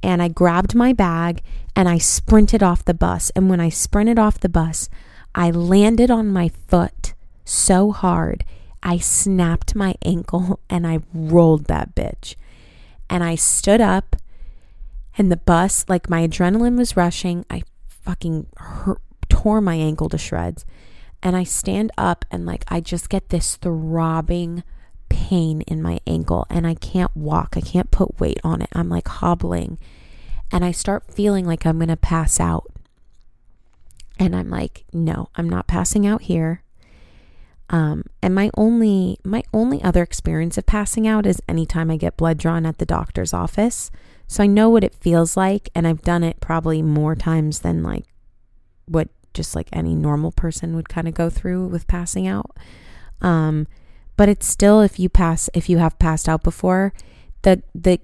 [0.02, 1.42] And I grabbed my bag
[1.74, 3.30] and I sprinted off the bus.
[3.36, 4.88] And when I sprinted off the bus,
[5.34, 8.44] I landed on my foot so hard,
[8.82, 12.34] I snapped my ankle and I rolled that bitch.
[13.08, 14.16] And I stood up,
[15.18, 17.44] and the bus, like my adrenaline was rushing.
[17.50, 20.64] I fucking hurt, tore my ankle to shreds.
[21.22, 24.62] And I stand up, and like I just get this throbbing
[25.12, 27.54] pain in my ankle, and I can't walk.
[27.54, 28.70] I can't put weight on it.
[28.72, 29.78] I'm like hobbling,
[30.50, 32.64] and I start feeling like I'm gonna pass out.
[34.18, 36.62] And I'm like, no, I'm not passing out here.
[37.68, 42.16] Um, and my only my only other experience of passing out is anytime I get
[42.16, 43.90] blood drawn at the doctor's office.
[44.26, 47.82] So I know what it feels like, and I've done it probably more times than
[47.82, 48.06] like
[48.86, 52.56] what just like any normal person would kind of go through with passing out.
[53.20, 53.66] Um,
[54.16, 56.92] but it's still if you pass if you have passed out before,
[57.42, 58.00] the the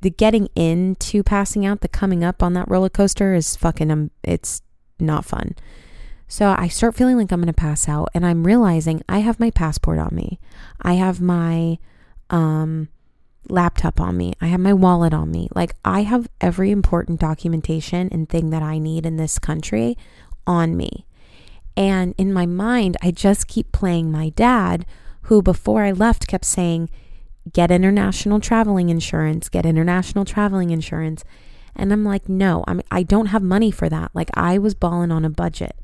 [0.00, 4.10] the getting into passing out, the coming up on that roller coaster is fucking um,
[4.22, 4.62] it's
[4.98, 5.54] not fun.
[6.26, 9.38] So I start feeling like I'm going to pass out and I'm realizing I have
[9.38, 10.40] my passport on me.
[10.80, 11.78] I have my
[12.30, 12.88] um
[13.48, 14.32] laptop on me.
[14.40, 15.48] I have my wallet on me.
[15.54, 19.96] Like I have every important documentation and thing that I need in this country
[20.46, 21.06] on me.
[21.76, 24.86] And in my mind, I just keep playing my dad,
[25.24, 26.90] who before I left kept saying,
[27.52, 31.24] get international traveling insurance, get international traveling insurance.
[31.76, 34.10] And I'm like, no, I'm I don't have money for that.
[34.14, 35.76] Like I was balling on a budget.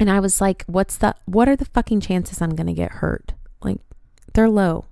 [0.00, 2.92] And I was like, what's the what are the fucking chances I'm going to get
[2.92, 3.32] hurt?
[3.62, 3.78] Like
[4.34, 4.84] they're low.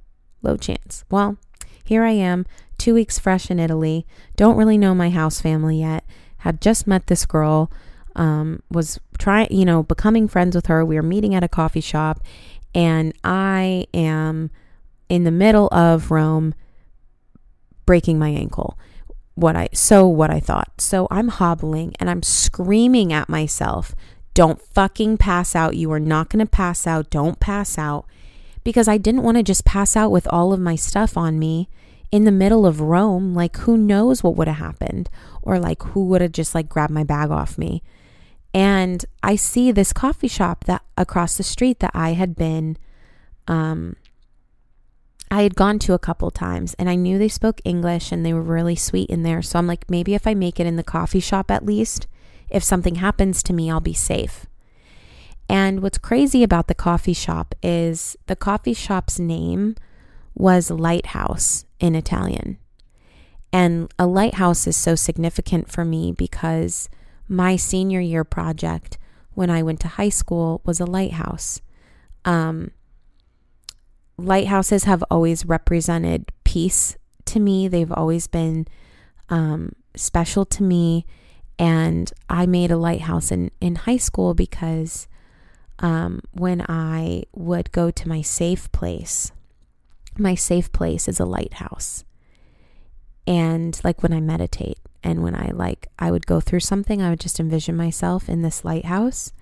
[0.42, 1.04] Low chance.
[1.10, 1.38] Well,
[1.84, 2.46] here I am,
[2.78, 4.06] 2 weeks fresh in Italy.
[4.36, 6.04] Don't really know my house family yet.
[6.38, 7.70] Had just met this girl.
[8.14, 10.84] Um, was trying, you know, becoming friends with her.
[10.84, 12.20] We were meeting at a coffee shop,
[12.74, 14.50] and I am
[15.08, 16.54] in the middle of Rome
[17.84, 18.78] breaking my ankle
[19.36, 20.80] what I so what I thought.
[20.80, 23.94] So I'm hobbling and I'm screaming at myself,
[24.36, 25.76] don't fucking pass out.
[25.76, 27.08] You are not going to pass out.
[27.08, 28.04] Don't pass out.
[28.64, 31.70] Because I didn't want to just pass out with all of my stuff on me
[32.12, 33.34] in the middle of Rome.
[33.34, 35.08] Like who knows what would have happened
[35.40, 37.82] or like who would have just like grabbed my bag off me.
[38.56, 42.78] And I see this coffee shop that across the street that I had been
[43.46, 43.96] um
[45.30, 48.32] I had gone to a couple times and I knew they spoke English and they
[48.32, 49.42] were really sweet in there.
[49.42, 52.06] So I'm like, maybe if I make it in the coffee shop at least,
[52.48, 54.46] if something happens to me, I'll be safe.
[55.50, 59.76] And what's crazy about the coffee shop is the coffee shop's name
[60.34, 62.58] was Lighthouse in Italian.
[63.52, 66.88] And a lighthouse is so significant for me because
[67.28, 68.98] my senior year project
[69.34, 71.60] when I went to high school was a lighthouse.
[72.24, 72.70] Um,
[74.16, 77.68] lighthouses have always represented peace to me.
[77.68, 78.66] They've always been
[79.28, 81.04] um, special to me.
[81.58, 85.08] And I made a lighthouse in, in high school because
[85.78, 89.32] um, when I would go to my safe place,
[90.18, 92.04] my safe place is a lighthouse.
[93.26, 97.10] And like when I meditate and when I like, I would go through something, I
[97.10, 99.32] would just envision myself in this lighthouse.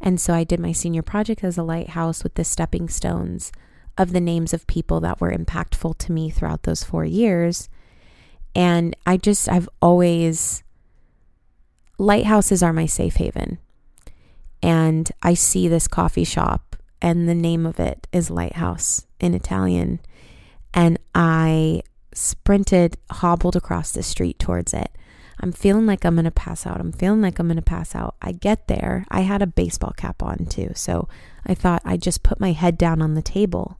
[0.00, 3.52] And so I did my senior project as a lighthouse with the stepping stones
[3.96, 7.68] of the names of people that were impactful to me throughout those four years.
[8.56, 10.64] And I just, I've always,
[11.96, 13.58] lighthouses are my safe haven.
[14.64, 20.00] And I see this coffee shop, and the name of it is Lighthouse in Italian.
[20.72, 24.90] And I sprinted, hobbled across the street towards it.
[25.40, 26.80] I'm feeling like I'm going to pass out.
[26.80, 28.14] I'm feeling like I'm going to pass out.
[28.22, 29.04] I get there.
[29.10, 30.70] I had a baseball cap on too.
[30.74, 31.08] So
[31.46, 33.78] I thought I'd just put my head down on the table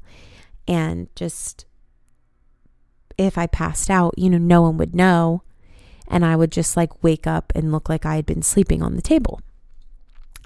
[0.66, 1.64] and just,
[3.16, 5.42] if I passed out, you know, no one would know.
[6.08, 8.96] And I would just like wake up and look like I had been sleeping on
[8.96, 9.40] the table.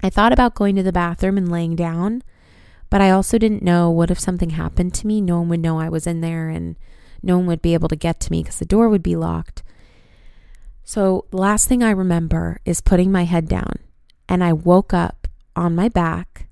[0.01, 2.23] I thought about going to the bathroom and laying down,
[2.89, 5.19] but I also didn't know what if something happened to me?
[5.19, 6.77] No one would know I was in there and
[7.21, 9.61] no one would be able to get to me because the door would be locked.
[10.89, 13.73] So, last thing I remember is putting my head down,
[14.27, 16.47] and I woke up on my back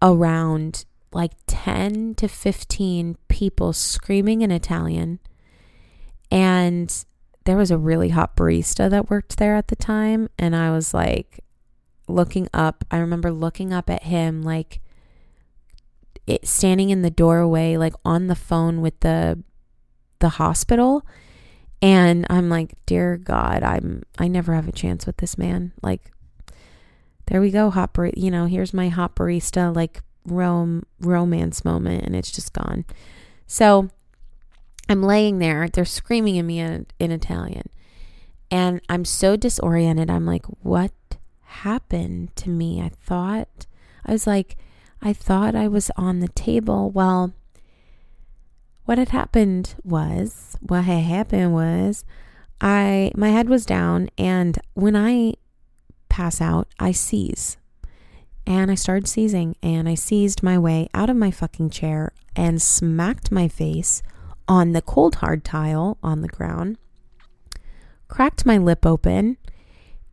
[0.00, 5.18] around like 10 to 15 people screaming in Italian.
[6.30, 7.04] And
[7.44, 10.28] there was a really hot barista that worked there at the time.
[10.38, 11.40] And I was like
[12.06, 12.84] looking up.
[12.92, 14.80] I remember looking up at him, like
[16.28, 19.42] it, standing in the doorway, like on the phone with the
[20.20, 21.04] the hospital
[21.82, 25.72] and I'm like, dear God, I'm I never have a chance with this man.
[25.82, 26.12] Like,
[27.26, 32.04] there we go, hot bar- you know, here's my hot barista like rom- romance moment,
[32.04, 32.84] and it's just gone.
[33.46, 33.90] So
[34.88, 35.68] I'm laying there.
[35.68, 37.68] They're screaming at me in, in Italian.
[38.50, 40.10] And I'm so disoriented.
[40.10, 40.92] I'm like, what
[41.42, 42.80] happened to me?
[42.82, 43.66] I thought,
[44.04, 44.56] I was like,
[45.00, 46.90] I thought I was on the table.
[46.90, 47.32] Well,
[48.84, 52.04] what had happened was, what had happened was,
[52.60, 54.08] I, my head was down.
[54.18, 55.34] And when I
[56.08, 57.56] pass out, I seize.
[58.46, 62.60] And I started seizing and I seized my way out of my fucking chair and
[62.60, 64.02] smacked my face
[64.48, 66.76] on the cold hard tile on the ground,
[68.08, 69.36] cracked my lip open,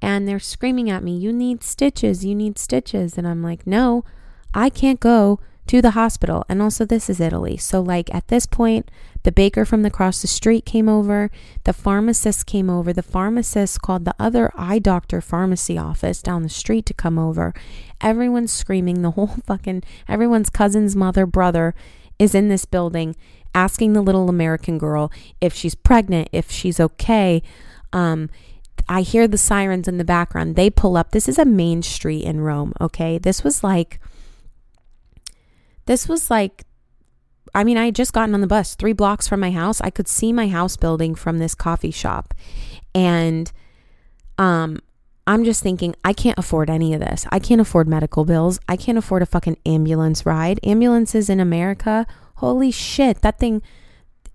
[0.01, 3.17] and they're screaming at me, You need stitches, you need stitches.
[3.17, 4.05] And I'm like, No,
[4.53, 5.39] I can't go
[5.69, 6.43] to the hospital.
[6.49, 7.55] And also, this is Italy.
[7.55, 8.89] So, like, at this point,
[9.21, 11.29] the baker from the across the street came over,
[11.63, 16.49] the pharmacist came over, the pharmacist called the other eye doctor pharmacy office down the
[16.49, 17.53] street to come over.
[18.01, 21.75] Everyone's screaming, the whole fucking, everyone's cousin's mother, brother
[22.17, 23.15] is in this building
[23.53, 27.43] asking the little American girl if she's pregnant, if she's okay.
[27.93, 28.29] Um,
[28.87, 30.55] I hear the sirens in the background.
[30.55, 31.11] They pull up.
[31.11, 33.19] This is a main street in Rome, okay?
[33.19, 33.99] This was like
[35.89, 36.65] this was like,
[37.55, 39.81] I mean, I had just gotten on the bus three blocks from my house.
[39.81, 42.35] I could see my house building from this coffee shop.
[42.93, 43.51] And
[44.37, 44.83] um,
[45.25, 47.25] I'm just thinking, I can't afford any of this.
[47.31, 48.59] I can't afford medical bills.
[48.69, 50.59] I can't afford a fucking ambulance ride.
[50.63, 53.63] Ambulances in America, holy shit, that thing,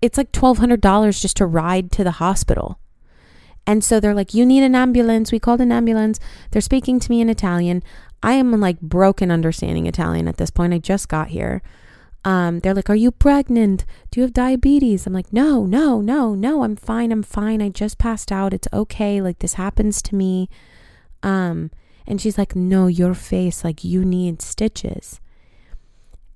[0.01, 2.79] it's like $1,200 just to ride to the hospital.
[3.65, 5.31] And so they're like, You need an ambulance.
[5.31, 6.19] We called an ambulance.
[6.51, 7.81] They're speaking to me in Italian.
[8.25, 10.73] I am like broken understanding Italian at this point.
[10.73, 11.61] I just got here.
[12.23, 13.85] Um, they're like, Are you pregnant?
[14.09, 15.05] Do you have diabetes?
[15.05, 16.63] I'm like, No, no, no, no.
[16.63, 17.11] I'm fine.
[17.11, 17.61] I'm fine.
[17.61, 18.51] I just passed out.
[18.51, 19.21] It's okay.
[19.21, 20.49] Like, this happens to me.
[21.21, 21.69] Um,
[22.07, 25.21] and she's like, No, your face, like, you need stitches.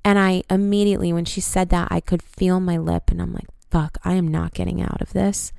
[0.06, 3.48] And I immediately, when she said that, I could feel my lip, and I'm like,
[3.72, 5.52] Fuck, I am not getting out of this.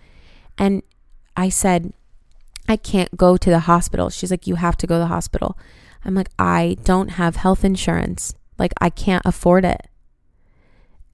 [0.56, 0.84] And
[1.36, 1.92] I said,
[2.68, 4.10] I can't go to the hospital.
[4.10, 5.58] She's like, You have to go to the hospital.
[6.04, 8.34] I'm like, I don't have health insurance.
[8.58, 9.88] Like, I can't afford it.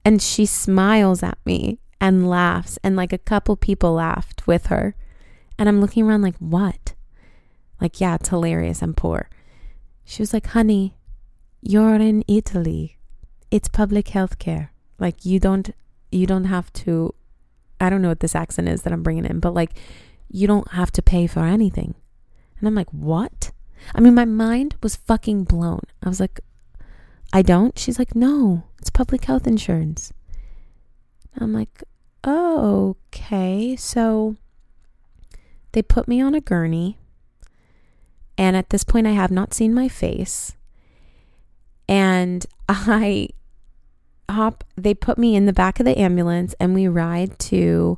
[0.05, 2.79] And she smiles at me and laughs.
[2.83, 4.95] And like a couple people laughed with her.
[5.59, 6.93] And I'm looking around like, what?
[7.81, 8.81] Like, yeah, it's hilarious.
[8.81, 9.29] I'm poor.
[10.05, 10.95] She was like, honey,
[11.61, 12.97] you're in Italy.
[13.51, 14.71] It's public health care.
[14.99, 15.71] Like, you don't,
[16.11, 17.13] you don't have to,
[17.79, 19.71] I don't know what this accent is that I'm bringing in, but like,
[20.29, 21.95] you don't have to pay for anything.
[22.59, 23.51] And I'm like, what?
[23.95, 25.81] I mean, my mind was fucking blown.
[26.03, 26.39] I was like,
[27.33, 27.77] I don't?
[27.77, 30.13] She's like, no, it's public health insurance.
[31.39, 31.83] I'm like,
[32.23, 33.75] oh, okay.
[33.75, 34.35] So
[35.71, 36.97] they put me on a gurney.
[38.37, 40.55] And at this point, I have not seen my face.
[41.87, 43.29] And I
[44.29, 47.97] hop, they put me in the back of the ambulance and we ride to,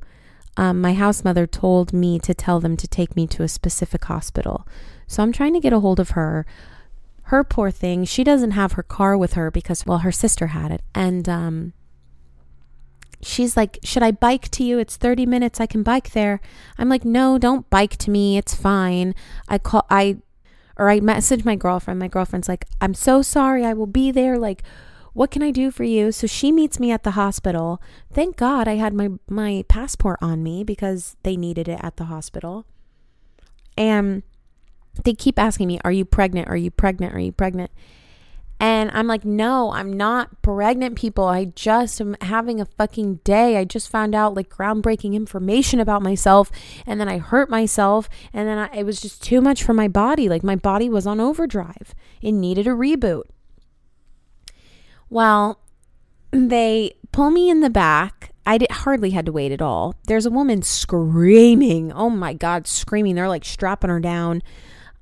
[0.57, 4.05] um, my house mother told me to tell them to take me to a specific
[4.05, 4.67] hospital.
[5.09, 6.45] So I'm trying to get a hold of her.
[7.23, 10.71] Her poor thing, she doesn't have her car with her because, well, her sister had
[10.71, 10.81] it.
[10.93, 11.73] And um,
[13.19, 14.77] she's like, Should I bike to you?
[14.77, 15.59] It's 30 minutes.
[15.59, 16.39] I can bike there.
[16.77, 18.37] I'm like, No, don't bike to me.
[18.37, 19.15] It's fine.
[19.47, 20.17] I call, I,
[20.77, 21.99] or I message my girlfriend.
[21.99, 23.65] My girlfriend's like, I'm so sorry.
[23.65, 24.37] I will be there.
[24.37, 24.61] Like,
[25.13, 26.11] what can I do for you?
[26.11, 27.81] So she meets me at the hospital.
[28.13, 32.05] Thank God I had my my passport on me because they needed it at the
[32.05, 32.65] hospital.
[33.75, 34.21] And
[35.03, 36.47] they keep asking me, Are you pregnant?
[36.47, 37.13] Are you pregnant?
[37.13, 37.71] Are you pregnant?
[38.59, 41.25] And I'm like, No, I'm not pregnant, people.
[41.25, 43.57] I just am having a fucking day.
[43.57, 46.51] I just found out like groundbreaking information about myself.
[46.85, 48.09] And then I hurt myself.
[48.33, 50.27] And then I, it was just too much for my body.
[50.27, 53.23] Like my body was on overdrive, it needed a reboot.
[55.09, 55.59] Well,
[56.31, 58.33] they pull me in the back.
[58.45, 59.95] I did, hardly had to wait at all.
[60.07, 61.91] There's a woman screaming.
[61.91, 63.15] Oh my God, screaming.
[63.15, 64.41] They're like strapping her down.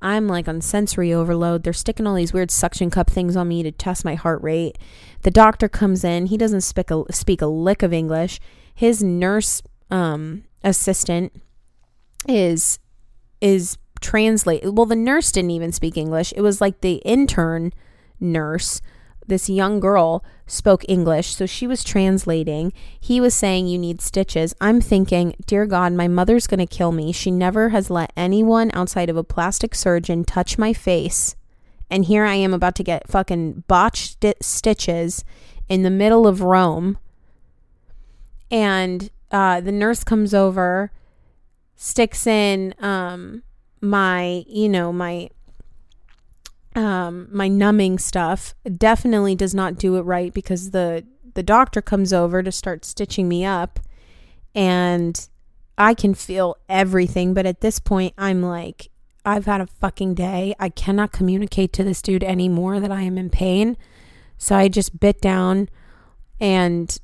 [0.02, 1.64] I'm like on sensory overload.
[1.64, 4.78] They're sticking all these weird suction cup things on me to test my heart rate.
[5.24, 6.28] The doctor comes in.
[6.28, 8.39] He doesn't speak a, speak a lick of English.
[8.74, 11.41] His nurse um, assistant
[12.28, 12.80] is
[13.41, 14.64] is translate.
[14.74, 16.34] Well, the nurse didn't even speak English.
[16.36, 17.74] It was like the intern
[18.20, 18.82] nurse
[19.28, 22.74] this young girl spoke English, so she was translating.
[23.00, 24.56] He was saying, You need stitches.
[24.62, 27.12] I'm thinking, Dear God, my mother's going to kill me.
[27.12, 31.36] She never has let anyone outside of a plastic surgeon touch my face.
[31.90, 35.24] And here I am about to get fucking botched stitches
[35.70, 36.98] in the middle of Rome.
[38.50, 40.92] And uh, the nurse comes over,
[41.76, 43.44] sticks in um,
[43.82, 45.30] my, you know, my
[46.78, 51.04] um, my numbing stuff definitely does not do it right because the
[51.34, 53.80] the doctor comes over to start stitching me up
[54.54, 55.28] and
[55.76, 57.34] I can feel everything.
[57.34, 58.90] But at this point, I'm like,
[59.26, 60.56] I've had a fucking day.
[60.60, 63.76] I cannot communicate to this dude anymore that I am in pain.
[64.38, 65.70] So I just bit down
[66.40, 66.96] and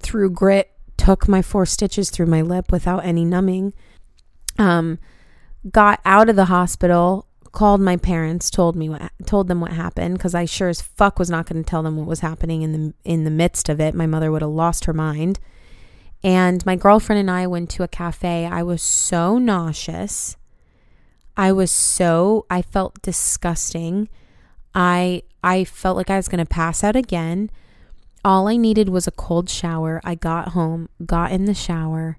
[0.00, 3.72] through grit took my four stitches through my lip without any numbing.
[4.56, 4.98] Um,
[5.70, 10.18] got out of the hospital, called my parents, told me what told them what happened
[10.18, 12.72] because I sure as fuck was not going to tell them what was happening in
[12.72, 13.94] the in the midst of it.
[13.94, 15.38] My mother would have lost her mind.
[16.22, 18.46] And my girlfriend and I went to a cafe.
[18.46, 20.36] I was so nauseous.
[21.36, 24.08] I was so I felt disgusting.
[24.74, 27.50] I I felt like I was going to pass out again.
[28.24, 30.00] All I needed was a cold shower.
[30.02, 32.18] I got home, got in the shower,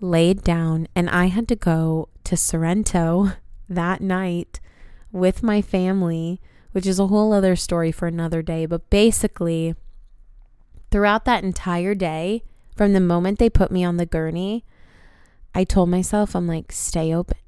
[0.00, 3.32] laid down, and I had to go to Sorrento
[3.68, 4.60] that night
[5.12, 6.40] with my family,
[6.72, 8.66] which is a whole other story for another day.
[8.66, 9.74] But basically,
[10.90, 12.42] throughout that entire day,
[12.76, 14.64] from the moment they put me on the gurney,
[15.54, 17.38] I told myself, I'm like, stay open.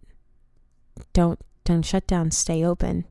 [1.13, 3.05] Don't don't shut down, stay open.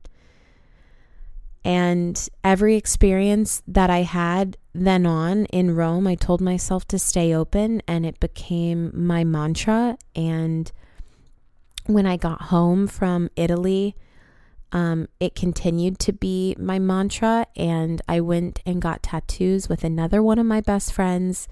[1.63, 7.33] And every experience that I had then on in Rome, I told myself to stay
[7.33, 9.97] open, and it became my mantra.
[10.15, 10.71] And
[11.87, 13.95] when I got home from Italy,
[14.71, 17.47] um, it continued to be my mantra.
[17.55, 21.47] And I went and got tattoos with another one of my best friends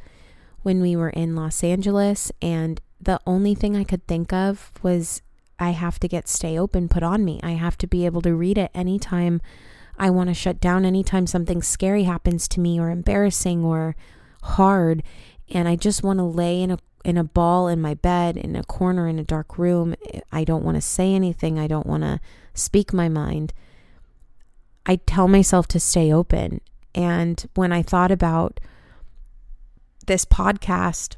[0.61, 2.31] when we were in Los Angeles.
[2.41, 5.21] And the only thing I could think of was
[5.57, 7.39] I have to get Stay Open put on me.
[7.41, 9.41] I have to be able to read it anytime
[9.97, 13.95] I want to shut down anytime something scary happens to me or embarrassing or
[14.43, 15.03] hard
[15.49, 18.56] and I just want to lay in a in a ball in my bed in
[18.56, 19.93] a corner in a dark room.
[20.32, 21.60] I don't want to say anything.
[21.60, 22.20] I don't want to
[22.56, 23.53] speak my mind.
[24.88, 26.62] I tell myself to stay open.
[26.95, 28.60] And when I thought about
[30.08, 31.18] this podcast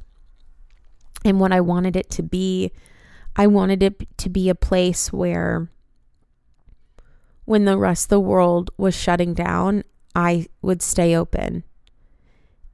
[1.23, 2.71] and what I wanted it to be,
[3.37, 5.69] I wanted it to be a place where
[7.45, 9.83] when the rest of the world was shutting down,
[10.13, 11.63] I would stay open.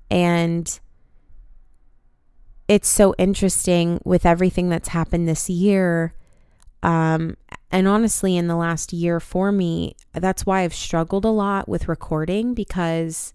[0.10, 0.80] And
[2.68, 6.14] it's so interesting with everything that's happened this year.
[6.82, 7.38] Um,
[7.72, 11.88] and honestly, in the last year for me, that's why I've struggled a lot with
[11.88, 13.34] recording because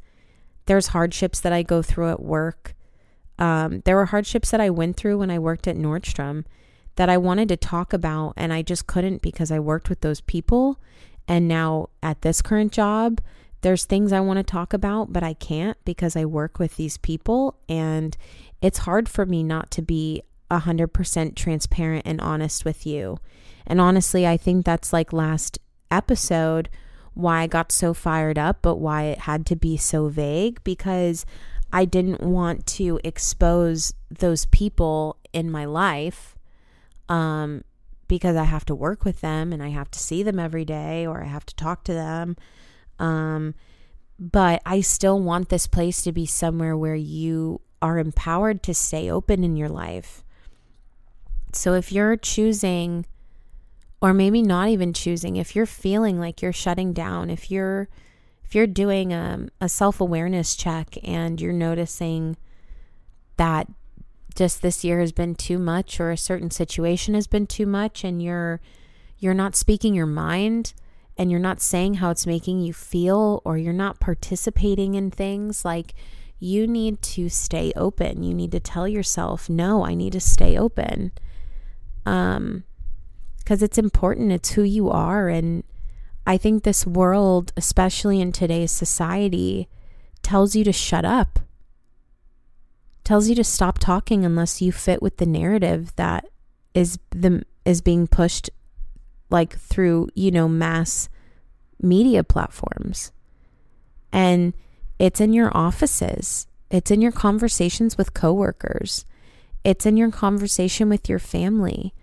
[0.66, 2.74] there's hardships that I go through at work.
[3.38, 6.44] Um, there were hardships that I went through when I worked at Nordstrom
[6.96, 10.20] that I wanted to talk about, and I just couldn't because I worked with those
[10.20, 10.80] people.
[11.28, 13.20] And now at this current job,
[13.60, 16.96] there's things I want to talk about, but I can't because I work with these
[16.96, 17.56] people.
[17.68, 18.16] And
[18.62, 23.18] it's hard for me not to be 100% transparent and honest with you.
[23.66, 25.58] And honestly, I think that's like last
[25.90, 26.68] episode
[27.14, 31.26] why I got so fired up, but why it had to be so vague because
[31.72, 36.36] I didn't want to expose those people in my life
[37.08, 37.64] um,
[38.06, 41.06] because I have to work with them and I have to see them every day
[41.06, 42.36] or I have to talk to them.
[42.98, 43.54] Um,
[44.18, 49.10] but I still want this place to be somewhere where you are empowered to stay
[49.10, 50.24] open in your life.
[51.52, 53.06] So if you're choosing,
[54.00, 57.88] or maybe not even choosing, if you're feeling like you're shutting down, if you're
[58.44, 62.36] if you're doing a, um, a self awareness check and you're noticing
[63.36, 63.68] that
[64.34, 68.04] just this year has been too much or a certain situation has been too much
[68.04, 68.60] and you're
[69.18, 70.72] you're not speaking your mind
[71.18, 75.64] and you're not saying how it's making you feel or you're not participating in things
[75.64, 75.94] like
[76.38, 78.22] you need to stay open.
[78.22, 81.12] You need to tell yourself no i need to stay open.
[82.06, 82.64] Um
[83.38, 84.30] because it's important.
[84.30, 85.28] It's who you are.
[85.28, 85.64] And
[86.26, 89.68] i think this world especially in today's society
[90.22, 91.40] tells you to shut up.
[93.02, 96.28] Tells you to stop talking unless you fit with the narrative that
[96.74, 98.50] is the is being pushed
[99.30, 101.08] like through, you know, mass
[101.80, 103.12] media platforms.
[104.12, 104.54] And
[104.98, 106.46] it's in your offices.
[106.70, 109.04] It's in your conversations with coworkers.
[109.64, 111.94] It's in your conversation with your family.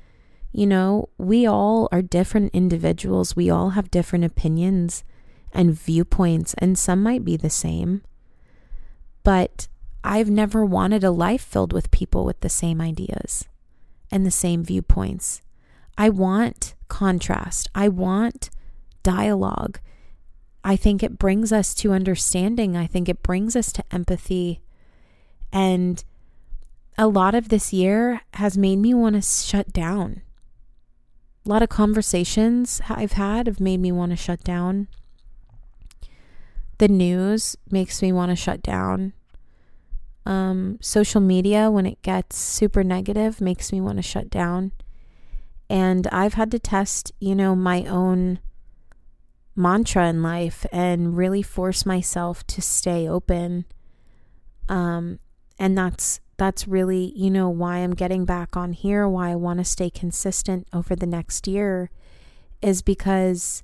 [0.52, 3.36] You know, we all are different individuals.
[3.36, 5.04] We all have different opinions
[5.52, 8.02] and viewpoints, and some might be the same.
[9.24, 9.68] But
[10.04, 13.46] I've never wanted a life filled with people with the same ideas
[14.12, 15.42] and the same viewpoints.
[15.98, 17.70] I want contrast.
[17.76, 18.50] I want
[19.04, 19.80] dialogue.
[20.64, 22.76] I think it brings us to understanding.
[22.76, 24.62] I think it brings us to empathy.
[25.52, 26.04] And
[26.98, 30.22] a lot of this year has made me want to shut down.
[31.46, 34.88] A lot of conversations I've had have made me want to shut down.
[36.80, 39.14] The news makes me want to shut down
[40.26, 44.72] Um, social media, when it gets super negative, makes me want to shut down.
[45.70, 48.40] And I've had to test, you know, my own
[49.56, 53.66] mantra in life and really force myself to stay open.
[54.68, 55.20] Um,
[55.58, 59.60] and that's that's really, you know, why I'm getting back on here, why I want
[59.60, 61.90] to stay consistent over the next year
[62.62, 63.64] is because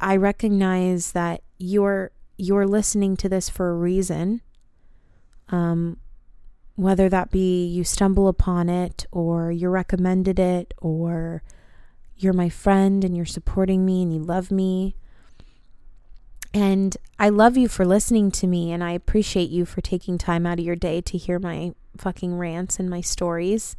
[0.00, 4.40] I recognize that you're you're listening to this for a reason.
[5.50, 5.98] Um
[6.76, 11.42] whether that be you stumble upon it or you recommended it or
[12.16, 14.96] you're my friend and you're supporting me and you love me.
[16.54, 20.46] And I love you for listening to me and I appreciate you for taking time
[20.46, 23.76] out of your day to hear my fucking rants and my stories.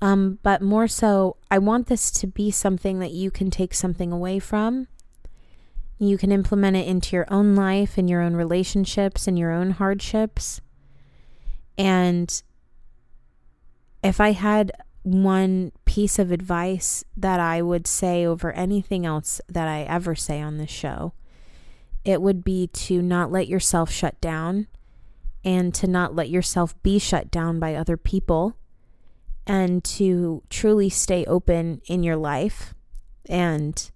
[0.00, 4.12] Um, but more so, I want this to be something that you can take something
[4.12, 4.88] away from.
[5.98, 9.70] You can implement it into your own life and your own relationships and your own
[9.70, 10.60] hardships.
[11.76, 12.42] And
[14.02, 14.72] if I had
[15.02, 20.40] one piece of advice that I would say over anything else that I ever say
[20.40, 21.12] on this show,
[22.04, 24.66] it would be to not let yourself shut down
[25.44, 28.56] and to not let yourself be shut down by other people
[29.46, 32.74] and to truly stay open in your life
[33.26, 33.90] and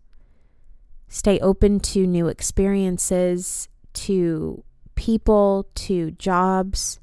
[1.08, 4.62] stay open to new experiences, to
[4.94, 7.00] people, to jobs.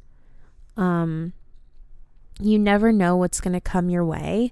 [0.77, 1.33] Um,
[2.39, 4.51] you never know what's going to come your way.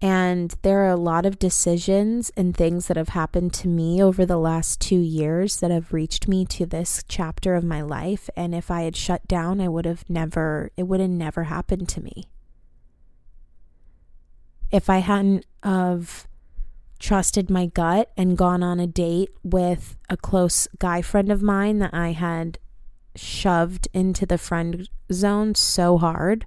[0.00, 4.26] And there are a lot of decisions and things that have happened to me over
[4.26, 8.28] the last two years that have reached me to this chapter of my life.
[8.36, 11.88] And if I had shut down, I would have never, it would have never happened
[11.90, 12.24] to me.
[14.70, 16.26] If I hadn't of
[16.98, 21.78] trusted my gut and gone on a date with a close guy friend of mine
[21.78, 22.58] that I had
[23.16, 26.46] shoved into the friend zone so hard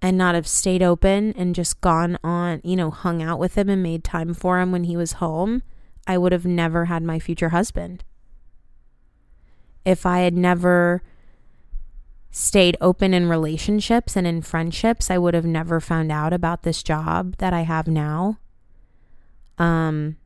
[0.00, 3.68] and not have stayed open and just gone on, you know, hung out with him
[3.68, 5.62] and made time for him when he was home,
[6.06, 8.04] I would have never had my future husband.
[9.84, 11.02] If I had never
[12.30, 16.82] stayed open in relationships and in friendships, I would have never found out about this
[16.82, 18.38] job that I have now.
[19.58, 20.16] Um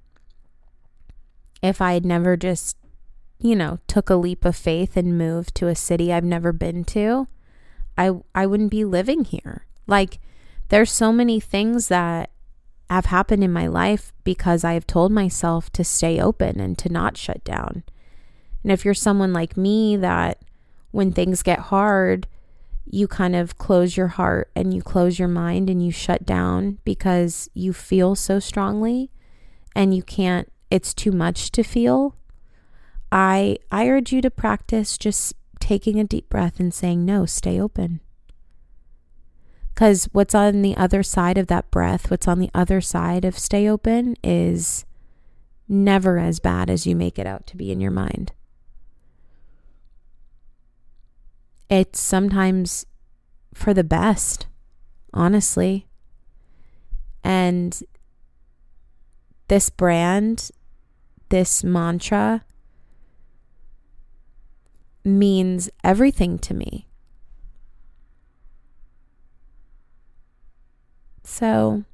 [1.63, 2.77] if I had never just,
[3.43, 6.85] you know, took a leap of faith and moved to a city I've never been
[6.85, 7.29] to,
[7.99, 9.67] I I wouldn't be living here.
[9.87, 10.21] Like
[10.69, 12.31] there's so many things that
[12.89, 16.89] have happened in my life because I have told myself to stay open and to
[16.89, 17.85] not shut down.
[18.63, 20.39] And if you're someone like me that
[20.91, 22.29] when things get hard,
[22.85, 26.79] you kind of close your heart and you close your mind and you shut down
[26.85, 29.11] because you feel so strongly
[29.75, 32.17] and you can't it's too much to feel.
[33.13, 37.61] I I urge you to practice just taking a deep breath and saying, No, stay
[37.61, 38.01] open.
[39.75, 43.39] Because what's on the other side of that breath, what's on the other side of
[43.39, 44.85] stay open is
[45.69, 48.33] never as bad as you make it out to be in your mind.
[51.71, 52.85] It's sometimes
[53.55, 54.47] for the best,
[55.15, 55.87] honestly.
[57.25, 57.83] And
[59.49, 60.51] this brand,
[61.31, 62.45] this mantra,
[65.05, 66.87] means everything to me.
[71.25, 71.85] So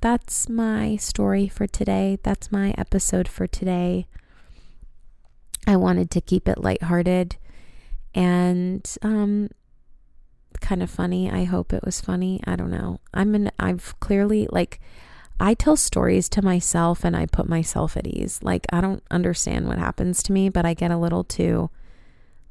[0.00, 2.18] that's my story for today.
[2.22, 4.06] That's my episode for today.
[5.66, 7.36] I wanted to keep it lighthearted
[8.14, 9.48] and um
[10.60, 11.30] kind of funny.
[11.30, 12.40] I hope it was funny.
[12.46, 13.00] I don't know.
[13.12, 14.80] I'm an I've clearly like
[15.40, 18.40] I tell stories to myself and I put myself at ease.
[18.42, 21.70] Like I don't understand what happens to me, but I get a little too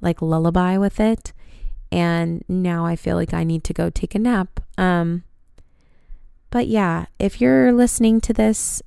[0.04, 1.34] like lullaby with it.
[1.92, 4.60] And now I feel like I need to go take a nap.
[4.78, 5.24] Um,
[6.50, 8.82] but yeah, if you're listening to this,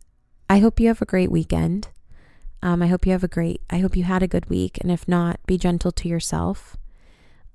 [0.49, 1.89] I hope you have a great weekend.
[2.63, 4.79] Um, I hope you have a great, I hope you had a good week.
[4.81, 6.77] And if not, be gentle to yourself.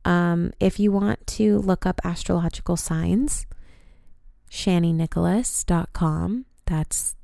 [0.03, 3.45] Um, if you want to look up astrological signs,
[4.49, 6.45] chaninicholas.com.
[6.66, 7.16] That's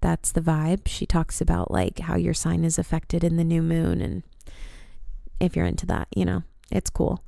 [0.00, 0.86] that's the vibe.
[0.86, 4.22] She talks about like how your sign is affected in the new moon and
[5.40, 7.24] if you're into that, you know, it's cool.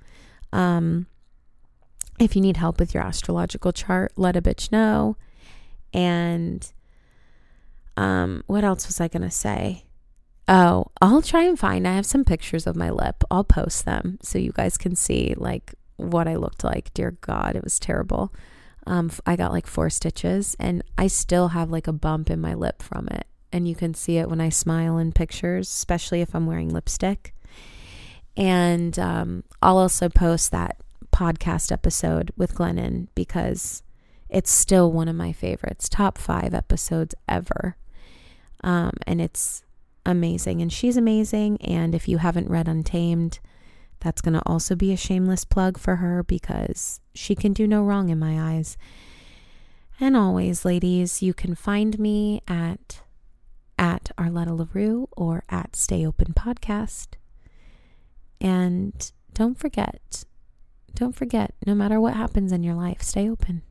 [0.52, 1.06] Um,
[2.18, 5.16] if you need help with your astrological chart, let a bitch know.
[5.92, 6.70] And
[7.96, 9.84] um, what else was I going to say?
[10.46, 11.86] Oh, I'll try and find.
[11.86, 13.24] I have some pictures of my lip.
[13.30, 16.92] I'll post them so you guys can see like what I looked like.
[16.92, 18.32] Dear God, it was terrible.
[18.86, 22.54] Um, I got like four stitches and I still have like a bump in my
[22.54, 23.26] lip from it.
[23.52, 27.34] And you can see it when I smile in pictures, especially if I'm wearing lipstick.
[28.36, 30.76] And um, I'll also post that
[31.12, 33.82] podcast episode with Glennon because
[34.28, 37.76] it's still one of my favorites, top five episodes ever.
[38.62, 39.64] Um, and it's
[40.06, 40.62] amazing.
[40.62, 41.60] And she's amazing.
[41.62, 43.40] And if you haven't read Untamed,
[44.00, 47.82] that's going to also be a shameless plug for her because she can do no
[47.82, 48.78] wrong in my eyes.
[49.98, 53.02] And always, ladies, you can find me at
[53.78, 57.16] at Arletta LaRue or at Stay Open Podcast.
[58.40, 60.24] And don't forget,
[60.94, 63.62] don't forget, no matter what happens in your life, stay open.